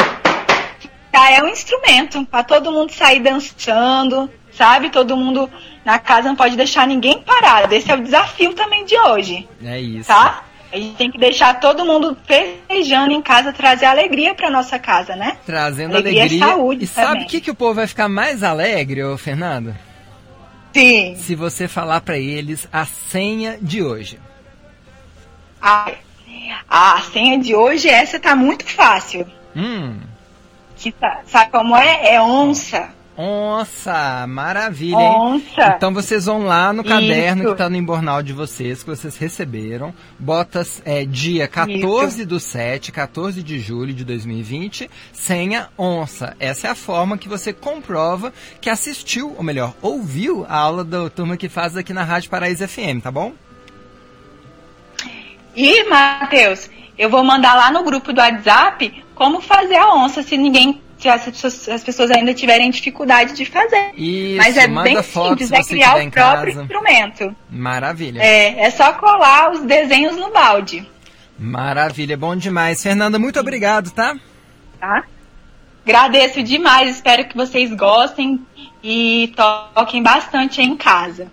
Já 1.13 1.31
é 1.31 1.41
um 1.43 1.47
instrumento 1.47 2.23
para 2.25 2.43
todo 2.43 2.71
mundo 2.71 2.91
sair 2.91 3.19
dançando, 3.21 4.29
sabe? 4.55 4.89
Todo 4.89 5.15
mundo 5.17 5.49
na 5.83 5.97
casa 5.99 6.27
não 6.27 6.35
pode 6.35 6.55
deixar 6.55 6.85
ninguém 6.87 7.21
parado. 7.21 7.73
Esse 7.73 7.91
é 7.91 7.95
o 7.95 8.01
desafio 8.03 8.53
também 8.53 8.85
de 8.85 8.97
hoje, 8.99 9.47
É 9.63 9.79
isso. 9.79 10.07
tá? 10.07 10.43
A 10.71 10.75
gente 10.77 10.95
tem 10.95 11.09
que 11.09 11.17
deixar 11.17 11.59
todo 11.61 11.85
mundo 11.85 12.15
festejando 12.25 13.13
em 13.13 13.21
casa, 13.21 13.53
trazer 13.53 13.85
alegria 13.85 14.35
para 14.35 14.49
nossa 14.51 14.77
casa, 14.77 15.15
né? 15.15 15.37
Trazendo 15.45 15.95
Alegria 15.95 16.23
alegria. 16.23 16.37
e 16.45 16.49
saúde 16.49 16.83
e 16.83 16.87
sabe 16.87 17.07
também. 17.07 17.23
o 17.23 17.27
que, 17.29 17.39
que 17.41 17.51
o 17.51 17.55
povo 17.55 17.75
vai 17.75 17.87
ficar 17.87 18.09
mais 18.09 18.43
alegre, 18.43 19.01
ô 19.01 19.17
Fernando? 19.17 19.73
Sim. 20.73 21.15
Se 21.15 21.35
você 21.35 21.69
falar 21.69 22.01
pra 22.01 22.17
eles 22.17 22.67
a 22.71 22.85
senha 22.85 23.57
de 23.61 23.81
hoje. 23.81 24.19
A, 25.61 25.89
a 26.69 27.01
senha 27.13 27.39
de 27.39 27.55
hoje, 27.55 27.87
essa 27.89 28.19
tá 28.19 28.35
muito 28.35 28.65
fácil. 28.65 29.25
Hum, 29.55 29.97
Que 30.77 30.93
sabe 31.25 31.51
como 31.51 31.75
é? 31.75 32.13
É 32.13 32.21
onça. 32.21 32.89
Onça, 33.19 34.27
maravilha, 34.27 34.95
hein? 34.95 35.15
Onça. 35.17 35.73
Então 35.75 35.91
vocês 35.91 36.25
vão 36.25 36.43
lá 36.43 36.71
no 36.71 36.83
caderno 36.83 37.41
Isso. 37.41 37.51
que 37.51 37.57
tá 37.57 37.67
no 37.67 37.75
embornal 37.75 38.21
de 38.21 38.31
vocês, 38.31 38.83
que 38.83 38.89
vocês 38.91 39.17
receberam. 39.17 39.91
Bota 40.19 40.61
é, 40.85 41.03
dia 41.03 41.47
14 41.47 42.23
do 42.25 42.39
7, 42.39 42.91
14 42.91 43.41
de 43.41 43.59
julho 43.59 43.91
de 43.91 44.05
2020, 44.05 44.87
senha 45.11 45.69
onça. 45.75 46.37
Essa 46.39 46.67
é 46.67 46.69
a 46.69 46.75
forma 46.75 47.17
que 47.17 47.27
você 47.27 47.51
comprova 47.51 48.31
que 48.61 48.69
assistiu, 48.69 49.33
ou 49.35 49.43
melhor, 49.43 49.73
ouviu 49.81 50.45
a 50.47 50.55
aula 50.55 50.83
da 50.83 51.09
turma 51.09 51.35
que 51.35 51.49
faz 51.49 51.75
aqui 51.75 51.93
na 51.93 52.03
Rádio 52.03 52.29
Paraíso 52.29 52.67
FM, 52.67 53.01
tá 53.01 53.09
bom? 53.09 53.33
E, 55.55 55.89
Matheus, 55.89 56.69
eu 56.95 57.09
vou 57.09 57.23
mandar 57.23 57.55
lá 57.55 57.71
no 57.71 57.83
grupo 57.83 58.13
do 58.13 58.21
WhatsApp 58.21 59.06
como 59.17 59.41
fazer 59.41 59.75
a 59.75 59.93
onça 59.93 60.23
se 60.23 60.37
ninguém. 60.37 60.81
Se 60.97 61.07
as 61.07 61.25
pessoas, 61.25 61.69
as 61.69 61.83
pessoas 61.83 62.09
ainda 62.09 62.33
tiverem 62.33 62.71
dificuldade 62.71 63.33
de 63.33 63.45
fazer. 63.45 63.91
Isso, 63.95 64.37
Mas 64.37 64.57
é 64.57 64.67
bem 64.67 65.03
simples, 65.03 65.51
é 65.51 65.63
criar 65.63 65.97
o 65.97 66.09
próprio 66.09 66.53
casa. 66.53 66.63
instrumento. 66.63 67.35
Maravilha. 67.51 68.19
É, 68.19 68.61
é 68.61 68.69
só 68.71 68.93
colar 68.93 69.51
os 69.51 69.61
desenhos 69.61 70.15
no 70.17 70.31
balde, 70.31 70.87
Maravilha, 71.37 72.17
bom 72.17 72.35
demais. 72.35 72.81
Fernanda, 72.81 73.19
muito 73.19 73.39
obrigado, 73.39 73.91
tá? 73.91 74.15
tá? 74.79 75.03
Agradeço 75.85 76.41
demais, 76.41 76.95
espero 76.95 77.25
que 77.25 77.37
vocês 77.37 77.71
gostem 77.73 78.43
e 78.83 79.33
toquem 79.75 80.01
bastante 80.01 80.61
em 80.61 80.75
casa. 80.75 81.31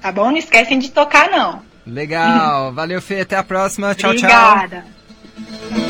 Tá 0.00 0.12
bom? 0.12 0.26
Não 0.26 0.36
esquecem 0.36 0.78
de 0.78 0.90
tocar, 0.90 1.30
não. 1.30 1.62
Legal. 1.86 2.72
Valeu, 2.74 3.00
Fê. 3.00 3.22
Até 3.22 3.36
a 3.36 3.42
próxima. 3.42 3.94
Tchau, 3.94 4.14
tchau. 4.14 4.28
Obrigada. 4.30 5.85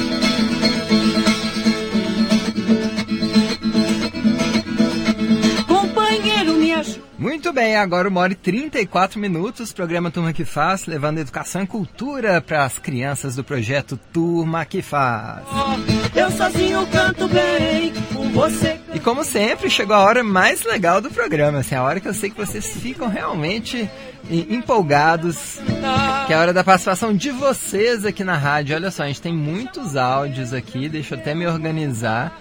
Me 7.19 7.33
ajuda. 7.35 7.36
Muito 7.47 7.55
bem, 7.55 7.77
agora 7.77 8.09
uma 8.09 8.21
hora 8.23 8.33
e 8.33 8.35
34 8.35 9.21
minutos, 9.21 9.73
programa 9.73 10.11
Turma 10.11 10.33
que 10.33 10.45
Faz, 10.45 10.85
levando 10.87 11.19
educação 11.19 11.63
e 11.63 11.67
cultura 11.69 12.41
para 12.41 12.65
as 12.65 12.77
crianças 12.77 13.37
do 13.37 13.45
projeto 13.45 13.97
Turma 14.13 14.65
que 14.65 14.83
Faz. 14.83 15.45
Eu 16.13 16.29
sozinho 16.33 16.85
canto 16.89 17.29
bem 17.29 17.93
com 18.13 18.31
você. 18.31 18.81
E 18.93 18.99
como 18.99 19.23
sempre, 19.23 19.71
chegou 19.71 19.95
a 19.95 20.01
hora 20.01 20.25
mais 20.25 20.65
legal 20.65 21.01
do 21.01 21.09
programa, 21.09 21.61
assim, 21.61 21.77
a 21.77 21.85
hora 21.85 22.01
que 22.01 22.09
eu 22.09 22.15
sei 22.15 22.31
que 22.31 22.37
vocês 22.37 22.67
ficam 22.79 23.07
realmente 23.09 23.89
em- 24.29 24.57
empolgados, 24.57 25.61
que 26.27 26.33
é 26.33 26.37
a 26.37 26.41
hora 26.41 26.53
da 26.53 26.65
participação 26.65 27.15
de 27.15 27.31
vocês 27.31 28.05
aqui 28.05 28.25
na 28.25 28.37
rádio. 28.37 28.75
Olha 28.75 28.91
só, 28.91 29.05
a 29.05 29.07
gente 29.07 29.23
tem 29.23 29.33
muitos 29.33 29.95
áudios 29.95 30.53
aqui, 30.53 30.89
deixa 30.89 31.15
eu 31.15 31.21
até 31.21 31.33
me 31.33 31.47
organizar. 31.47 32.37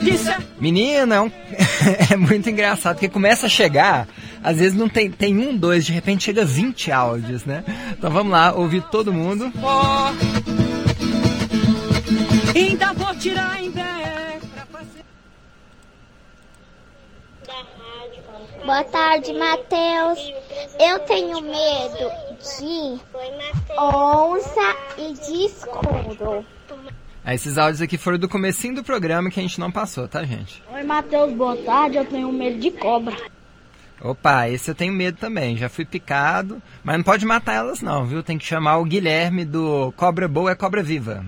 Disse 0.00 0.34
Menina, 0.60 1.14
é, 1.14 1.20
um- 1.20 1.30
é 2.10 2.16
muito 2.16 2.50
engraçado, 2.50 2.96
porque 2.96 3.08
começa 3.08 3.46
a 3.46 3.48
chegar, 3.48 4.08
às 4.42 4.56
vezes 4.56 4.74
não 4.76 4.88
tem, 4.88 5.10
tem 5.10 5.36
um, 5.38 5.56
dois, 5.56 5.84
de 5.84 5.92
repente 5.92 6.24
chega 6.24 6.44
20 6.44 6.90
áudios, 6.92 7.44
né? 7.44 7.64
Então 7.92 8.10
vamos 8.10 8.32
lá, 8.32 8.52
ouvir 8.52 8.82
todo 8.90 9.12
mundo. 9.12 9.52
Ainda 12.54 12.92
vou 12.92 13.14
tirar 13.16 13.62
em 13.62 13.70
pé. 13.70 14.38
Boa 18.64 18.84
tarde, 18.84 19.32
Matheus. 19.32 20.32
Eu 20.78 20.98
tenho 21.00 21.40
medo 21.40 22.10
de 22.38 23.00
onça 23.78 24.76
e 24.98 25.14
de 25.14 25.46
escuro. 25.46 26.44
Ah, 27.24 27.34
Esses 27.34 27.56
áudios 27.56 27.80
aqui 27.80 27.96
foram 27.96 28.18
do 28.18 28.28
comecinho 28.28 28.74
do 28.74 28.84
programa 28.84 29.30
que 29.30 29.40
a 29.40 29.42
gente 29.42 29.58
não 29.58 29.70
passou, 29.70 30.06
tá, 30.06 30.22
gente? 30.24 30.62
Oi, 30.72 30.82
Matheus, 30.82 31.32
boa 31.32 31.56
tarde. 31.56 31.96
Eu 31.96 32.04
tenho 32.04 32.30
medo 32.32 32.58
de 32.58 32.70
cobra. 32.70 33.16
Opa, 34.00 34.48
esse 34.48 34.70
eu 34.70 34.74
tenho 34.74 34.92
medo 34.92 35.18
também. 35.18 35.56
Já 35.56 35.68
fui 35.68 35.84
picado, 35.84 36.62
mas 36.84 36.96
não 36.96 37.04
pode 37.04 37.26
matar 37.26 37.54
elas 37.54 37.82
não, 37.82 38.04
viu? 38.04 38.22
Tem 38.22 38.38
que 38.38 38.46
chamar 38.46 38.78
o 38.78 38.84
Guilherme 38.84 39.44
do 39.44 39.92
Cobra 39.96 40.28
Boa 40.28 40.52
é 40.52 40.54
Cobra 40.54 40.82
Viva. 40.82 41.24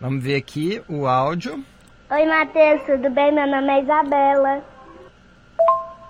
Vamos 0.00 0.22
ver 0.22 0.36
aqui 0.36 0.82
o 0.88 1.06
áudio. 1.06 1.64
Oi, 2.10 2.26
Matheus, 2.26 2.82
tudo 2.84 3.10
bem? 3.10 3.32
Meu 3.32 3.46
nome 3.46 3.68
é 3.68 3.82
Isabela. 3.82 4.62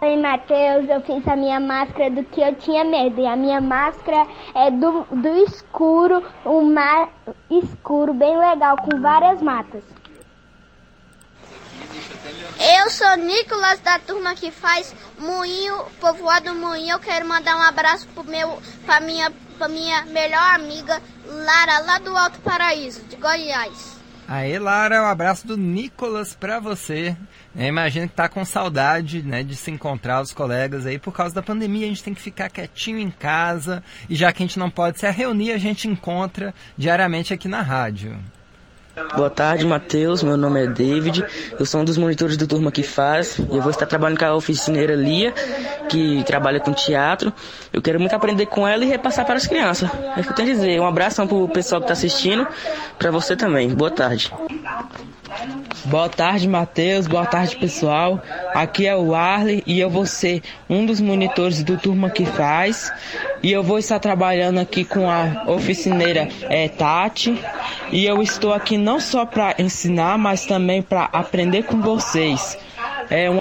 Oi, 0.00 0.16
Matheus, 0.16 0.88
eu 0.88 1.00
fiz 1.02 1.26
a 1.28 1.36
minha 1.36 1.60
máscara 1.60 2.10
do 2.10 2.24
que 2.24 2.40
eu 2.40 2.54
tinha 2.56 2.84
medo. 2.84 3.20
E 3.20 3.26
a 3.26 3.36
minha 3.36 3.60
máscara 3.60 4.26
é 4.54 4.70
do, 4.70 5.04
do 5.10 5.28
escuro, 5.44 6.22
um 6.44 6.72
mar 6.72 7.08
escuro 7.50 8.12
bem 8.12 8.36
legal, 8.36 8.76
com 8.78 9.00
várias 9.00 9.40
matas. 9.40 9.93
Eu 12.66 12.88
sou 12.88 13.14
Nicolas 13.18 13.78
da 13.80 13.98
turma 13.98 14.34
que 14.34 14.50
faz 14.50 14.94
Moinho, 15.18 15.84
povoado 16.00 16.54
Moinho. 16.54 16.92
Eu 16.92 16.98
quero 16.98 17.28
mandar 17.28 17.58
um 17.58 17.60
abraço 17.60 18.08
pro 18.14 18.24
meu, 18.24 18.58
pra 18.86 19.00
minha, 19.00 19.30
pra 19.58 19.68
minha 19.68 20.06
melhor 20.06 20.54
amiga 20.54 20.98
Lara, 21.26 21.80
lá 21.80 21.98
do 21.98 22.16
Alto 22.16 22.38
Paraíso, 22.38 23.02
de 23.02 23.16
Goiás. 23.16 23.98
Aê, 24.26 24.58
Lara, 24.58 25.02
um 25.02 25.06
abraço 25.06 25.46
do 25.46 25.58
Nicolas 25.58 26.34
pra 26.34 26.58
você. 26.58 27.14
Eu 27.54 27.66
imagino 27.66 28.08
que 28.08 28.14
tá 28.14 28.30
com 28.30 28.42
saudade, 28.46 29.22
né, 29.22 29.42
de 29.42 29.54
se 29.54 29.70
encontrar 29.70 30.22
os 30.22 30.32
colegas 30.32 30.86
aí. 30.86 30.98
Por 30.98 31.12
causa 31.12 31.34
da 31.34 31.42
pandemia, 31.42 31.84
a 31.84 31.88
gente 31.90 32.02
tem 32.02 32.14
que 32.14 32.22
ficar 32.22 32.48
quietinho 32.48 32.98
em 32.98 33.10
casa. 33.10 33.84
E 34.08 34.14
já 34.14 34.32
que 34.32 34.42
a 34.42 34.46
gente 34.46 34.58
não 34.58 34.70
pode 34.70 34.98
se 34.98 35.10
reunir, 35.10 35.52
a 35.52 35.58
gente 35.58 35.86
encontra 35.86 36.54
diariamente 36.78 37.34
aqui 37.34 37.46
na 37.46 37.60
rádio. 37.60 38.18
Boa 39.16 39.28
tarde, 39.28 39.66
Matheus. 39.66 40.22
Meu 40.22 40.36
nome 40.36 40.62
é 40.62 40.66
David. 40.68 41.24
Eu 41.58 41.66
sou 41.66 41.80
um 41.80 41.84
dos 41.84 41.98
monitores 41.98 42.36
do 42.36 42.46
turma 42.46 42.70
que 42.70 42.84
faz. 42.84 43.38
E 43.38 43.56
eu 43.56 43.60
vou 43.60 43.70
estar 43.70 43.86
trabalhando 43.86 44.18
com 44.18 44.24
a 44.24 44.34
oficineira 44.34 44.94
Lia, 44.94 45.32
que 45.88 46.22
trabalha 46.24 46.60
com 46.60 46.72
teatro. 46.72 47.32
Eu 47.72 47.82
quero 47.82 47.98
muito 47.98 48.14
aprender 48.14 48.46
com 48.46 48.66
ela 48.66 48.84
e 48.84 48.88
repassar 48.88 49.26
para 49.26 49.34
as 49.34 49.48
crianças. 49.48 49.90
É 50.16 50.20
o 50.20 50.22
que 50.22 50.30
eu 50.30 50.34
tenho 50.34 50.50
a 50.50 50.54
dizer. 50.54 50.80
Um 50.80 50.86
abração 50.86 51.26
pro 51.26 51.48
pessoal 51.48 51.80
que 51.80 51.86
está 51.86 51.92
assistindo, 51.92 52.46
para 52.96 53.10
você 53.10 53.34
também. 53.34 53.68
Boa 53.68 53.90
tarde. 53.90 54.32
Boa 55.86 56.08
tarde, 56.08 56.48
Matheus. 56.48 57.06
Boa 57.06 57.26
tarde, 57.26 57.56
pessoal. 57.56 58.22
Aqui 58.54 58.86
é 58.86 58.96
o 58.96 59.14
Arley 59.14 59.62
e 59.66 59.80
eu 59.80 59.90
vou 59.90 60.06
ser 60.06 60.42
um 60.68 60.86
dos 60.86 61.00
monitores 61.00 61.62
do 61.62 61.76
Turma 61.76 62.10
que 62.10 62.24
Faz. 62.24 62.92
E 63.42 63.52
eu 63.52 63.62
vou 63.62 63.78
estar 63.78 63.98
trabalhando 63.98 64.58
aqui 64.58 64.84
com 64.84 65.10
a 65.10 65.44
oficineira 65.46 66.28
é, 66.42 66.68
Tati. 66.68 67.38
E 67.94 68.06
eu 68.06 68.20
estou 68.20 68.52
aqui 68.52 68.76
não 68.76 68.98
só 68.98 69.24
para 69.24 69.54
ensinar, 69.56 70.18
mas 70.18 70.44
também 70.44 70.82
para 70.82 71.04
aprender 71.04 71.62
com 71.62 71.80
vocês. 71.80 72.58
É 73.08 73.30
um 73.30 73.40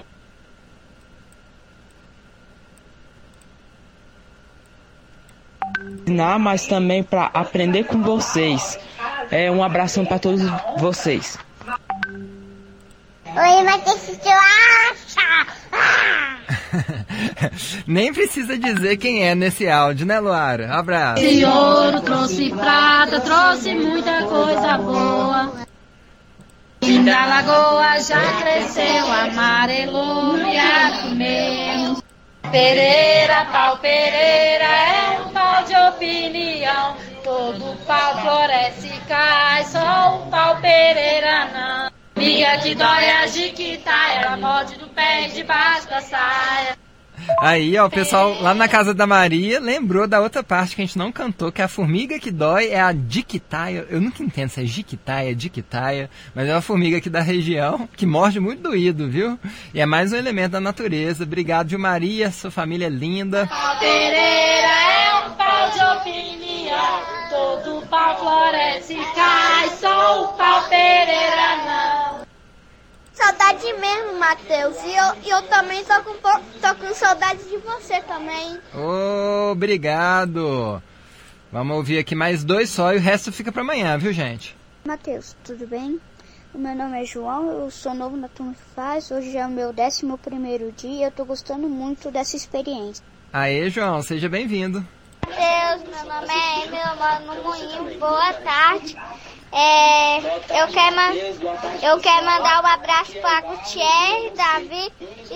ensinar, 5.98 6.38
mas 6.38 6.68
também 6.68 7.02
para 7.02 7.24
aprender 7.34 7.82
com 7.86 8.00
vocês. 8.00 8.78
É 9.28 9.50
um 9.50 9.60
abração 9.60 10.06
para 10.06 10.20
todos 10.20 10.42
vocês. 10.78 11.36
Oi, 13.26 13.62
Matheus, 13.64 14.08
o 14.08 14.18
que? 14.20 14.28
Nem 17.86 18.12
precisa 18.12 18.58
dizer 18.58 18.96
quem 18.96 19.26
é 19.26 19.34
nesse 19.34 19.68
áudio, 19.68 20.06
né, 20.06 20.20
Luara? 20.20 20.74
Abraço. 20.74 21.22
Trouxe 21.22 21.44
ouro, 21.44 22.00
trouxe 22.00 22.50
prata, 22.50 23.20
trouxe 23.20 23.74
muita 23.74 24.22
coisa 24.24 24.78
boa. 24.78 25.52
E 26.82 26.98
da 26.98 27.24
lagoa 27.24 27.98
já 28.00 28.40
cresceu, 28.42 29.06
amarelou 29.12 30.36
a 30.36 31.02
comemos. 31.02 32.02
Pereira, 32.50 33.46
pau 33.46 33.78
Pereira, 33.78 34.64
é 34.64 35.20
um 35.20 35.32
pau 35.32 35.64
de 35.64 35.74
opinião. 35.74 36.96
Todo 37.22 37.76
pau 37.86 38.20
floresce 38.20 38.88
e 38.88 39.00
cai, 39.08 39.64
só 39.64 40.18
o 40.18 40.30
pau 40.30 40.60
Pereira 40.60 41.48
não. 41.52 41.90
Amiga 42.16 42.58
que 42.58 42.74
dói 42.74 43.10
a 43.10 43.26
jiquitaia, 43.26 44.20
ela 44.20 44.36
morde 44.36 44.76
do 44.76 44.86
pé 44.88 45.26
e 45.26 45.32
debaixo 45.32 45.88
da 45.88 46.00
saia. 46.00 46.83
Aí, 47.40 47.76
ó, 47.78 47.86
o 47.86 47.90
pessoal 47.90 48.40
lá 48.40 48.54
na 48.54 48.68
casa 48.68 48.94
da 48.94 49.06
Maria 49.06 49.60
lembrou 49.60 50.06
da 50.06 50.20
outra 50.20 50.42
parte 50.42 50.76
que 50.76 50.82
a 50.82 50.84
gente 50.84 50.98
não 50.98 51.12
cantou, 51.12 51.52
que 51.52 51.62
a 51.62 51.68
formiga 51.68 52.18
que 52.18 52.30
dói 52.30 52.68
é 52.68 52.80
a 52.80 52.92
diquitaia. 52.92 53.86
Eu 53.88 54.00
nunca 54.00 54.22
entendo 54.22 54.48
se 54.48 54.62
é 54.62 54.64
jiquitaia, 54.64 55.34
diquitaia, 55.34 56.10
mas 56.34 56.48
é 56.48 56.54
uma 56.54 56.60
formiga 56.60 56.98
aqui 56.98 57.10
da 57.10 57.20
região 57.20 57.88
que 57.96 58.06
morde 58.06 58.40
muito 58.40 58.62
doído, 58.62 59.08
viu? 59.08 59.38
E 59.72 59.80
é 59.80 59.86
mais 59.86 60.12
um 60.12 60.16
elemento 60.16 60.52
da 60.52 60.60
natureza. 60.60 61.24
Obrigado, 61.24 61.68
viu, 61.68 61.78
Maria? 61.78 62.30
Sua 62.30 62.50
família 62.50 62.86
é 62.86 62.90
linda. 62.90 63.48
Pereira 63.78 64.68
é 64.68 65.26
um 65.26 65.32
pau 65.32 65.70
de 65.70 65.98
opinião. 65.98 67.14
Todo 67.30 67.86
pau 67.88 68.18
floresce 68.18 68.94
e 68.94 69.04
cai, 69.14 69.68
só 69.80 70.24
o 70.24 70.28
pau 70.34 70.62
Pereira 70.68 71.56
não. 71.66 72.03
Saudade 73.24 73.72
mesmo, 73.80 74.18
Matheus. 74.18 74.76
E 74.84 74.94
eu, 74.94 75.14
e 75.24 75.30
eu 75.30 75.42
também 75.48 75.82
tô 75.82 75.94
com, 76.02 76.12
tô 76.12 76.74
com 76.74 76.94
saudade 76.94 77.42
de 77.44 77.56
você 77.56 77.98
também. 78.02 78.60
Obrigado. 79.50 80.82
Vamos 81.50 81.74
ouvir 81.74 81.98
aqui 81.98 82.14
mais 82.14 82.44
dois 82.44 82.68
só 82.68 82.92
e 82.92 82.98
o 82.98 83.00
resto 83.00 83.32
fica 83.32 83.50
pra 83.50 83.62
amanhã, 83.62 83.96
viu, 83.96 84.12
gente? 84.12 84.54
Matheus, 84.84 85.34
tudo 85.42 85.66
bem? 85.66 85.98
O 86.52 86.58
meu 86.58 86.74
nome 86.74 87.02
é 87.02 87.06
João, 87.06 87.50
eu 87.50 87.70
sou 87.70 87.94
novo 87.94 88.14
na 88.14 88.28
turma 88.28 88.52
que 88.52 88.74
faz. 88.76 89.10
Hoje 89.10 89.34
é 89.38 89.46
o 89.46 89.50
meu 89.50 89.70
11 89.70 90.04
primeiro 90.22 90.70
dia 90.72 90.90
e 90.90 91.02
eu 91.04 91.10
tô 91.10 91.24
gostando 91.24 91.66
muito 91.66 92.10
dessa 92.10 92.36
experiência. 92.36 93.02
Aê, 93.32 93.70
João, 93.70 94.02
seja 94.02 94.28
bem-vindo. 94.28 94.86
Deus, 95.26 95.82
meu 95.88 96.12
nome 96.12 96.28
é 96.28 96.66
Emily, 96.66 96.76
eu 96.76 96.96
moro 96.96 97.24
no 97.24 97.42
Moinho. 97.42 97.98
Boa 97.98 98.34
tarde. 98.34 98.94
É, 99.56 100.18
eu, 100.18 100.66
quero 100.66 100.96
eu 101.80 102.00
quero 102.00 102.26
mandar 102.26 102.60
um 102.60 102.66
abraço 102.66 103.12
para 103.20 103.40
Gutierrez, 103.42 104.32
Davi 104.36 104.92
e, 105.30 105.34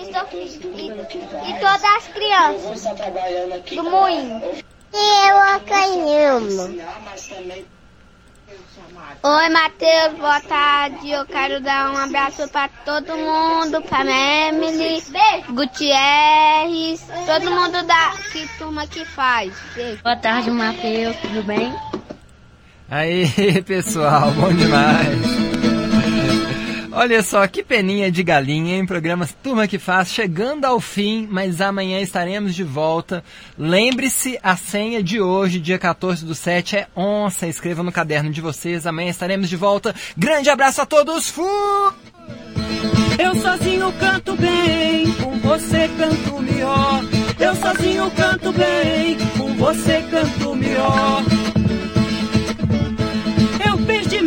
e, 0.77 1.49
e 1.49 1.59
todas 1.59 1.83
as 1.85 2.07
crianças 2.09 2.83
do 3.75 3.83
Moinho. 3.89 4.41
E 4.93 5.29
eu 5.29 5.37
acanhamo. 5.37 6.99
Oi, 9.23 9.49
Matheus, 9.49 10.13
boa 10.17 10.41
tarde. 10.41 11.11
Eu 11.11 11.25
quero 11.25 11.61
dar 11.61 11.93
um 11.93 11.97
abraço 11.97 12.45
para 12.49 12.67
todo 12.83 13.15
mundo, 13.15 13.81
para 13.83 14.11
Emily, 14.11 15.01
Gutierrez, 15.49 17.07
todo 17.25 17.51
mundo 17.51 17.83
da 17.83 18.13
que 18.33 18.45
turma 18.57 18.85
que 18.85 19.05
faz. 19.05 19.53
Beijo. 19.73 20.03
Boa 20.03 20.17
tarde, 20.17 20.51
Matheus, 20.51 21.15
tudo 21.21 21.41
bem? 21.43 21.73
Aí, 22.89 23.29
pessoal, 23.63 24.31
bom 24.31 24.51
demais. 24.51 25.49
Olha 26.91 27.21
só, 27.21 27.45
que 27.47 27.63
peninha 27.63 28.11
de 28.11 28.23
galinha, 28.23 28.75
hein? 28.75 28.85
Programa 28.85 29.29
Turma 29.43 29.67
que 29.67 29.77
Faz, 29.77 30.09
chegando 30.11 30.65
ao 30.65 30.81
fim, 30.81 31.27
mas 31.29 31.61
amanhã 31.61 32.01
estaremos 32.01 32.55
de 32.55 32.63
volta. 32.63 33.23
Lembre-se, 33.57 34.39
a 34.41 34.57
senha 34.57 35.01
de 35.01 35.21
hoje, 35.21 35.59
dia 35.59 35.77
14 35.77 36.25
do 36.25 36.33
7, 36.33 36.77
é 36.77 36.87
onça. 36.95 37.47
Escreva 37.47 37.83
no 37.83 37.91
caderno 37.91 38.31
de 38.31 38.41
vocês, 38.41 38.87
amanhã 38.87 39.11
estaremos 39.11 39.47
de 39.47 39.55
volta. 39.55 39.95
Grande 40.17 40.49
abraço 40.49 40.81
a 40.81 40.85
todos, 40.85 41.29
fu! 41.29 41.45
Eu 43.19 43.35
sozinho 43.35 43.93
canto 43.93 44.35
bem, 44.35 45.11
com 45.13 45.37
você 45.39 45.89
canto 45.97 46.41
melhor. 46.41 47.03
Eu 47.39 47.55
sozinho 47.55 48.11
canto 48.11 48.51
bem, 48.51 49.17
com 49.37 49.53
você 49.55 50.01
canto 50.09 50.55
melhor 50.55 51.38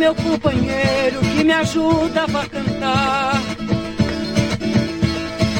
meu 0.03 0.15
companheiro 0.15 1.21
que 1.21 1.45
me 1.45 1.53
ajudava 1.53 2.41
a 2.41 2.45
cantar. 2.45 3.41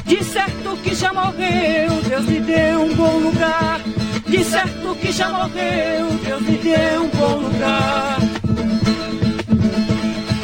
De 0.05 0.21
certo 0.21 0.75
que 0.83 0.93
já 0.93 1.13
morreu, 1.13 2.01
Deus 2.09 2.25
me 2.25 2.41
deu 2.41 2.81
um 2.81 2.93
bom 2.93 3.19
lugar. 3.19 3.79
De 4.27 4.43
certo 4.43 4.95
que 4.95 5.13
já 5.13 5.29
morreu, 5.29 6.07
Deus 6.25 6.41
me 6.41 6.57
deu 6.57 7.03
um 7.03 7.09
bom 7.19 7.35
lugar. 7.37 8.17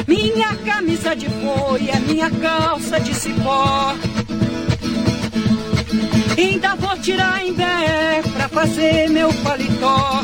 Minha 0.07 0.55
camisa 0.55 1.13
de 1.13 1.27
boi 1.27 1.89
é 1.89 1.99
minha 1.99 2.31
calça 2.31 3.01
de 3.01 3.13
cipó. 3.13 3.93
Ainda 6.37 6.73
vou 6.75 6.97
tirar 6.99 7.45
em 7.45 7.53
pé 7.53 8.21
pra 8.33 8.47
fazer 8.47 9.09
meu 9.09 9.33
paletó. 9.43 10.23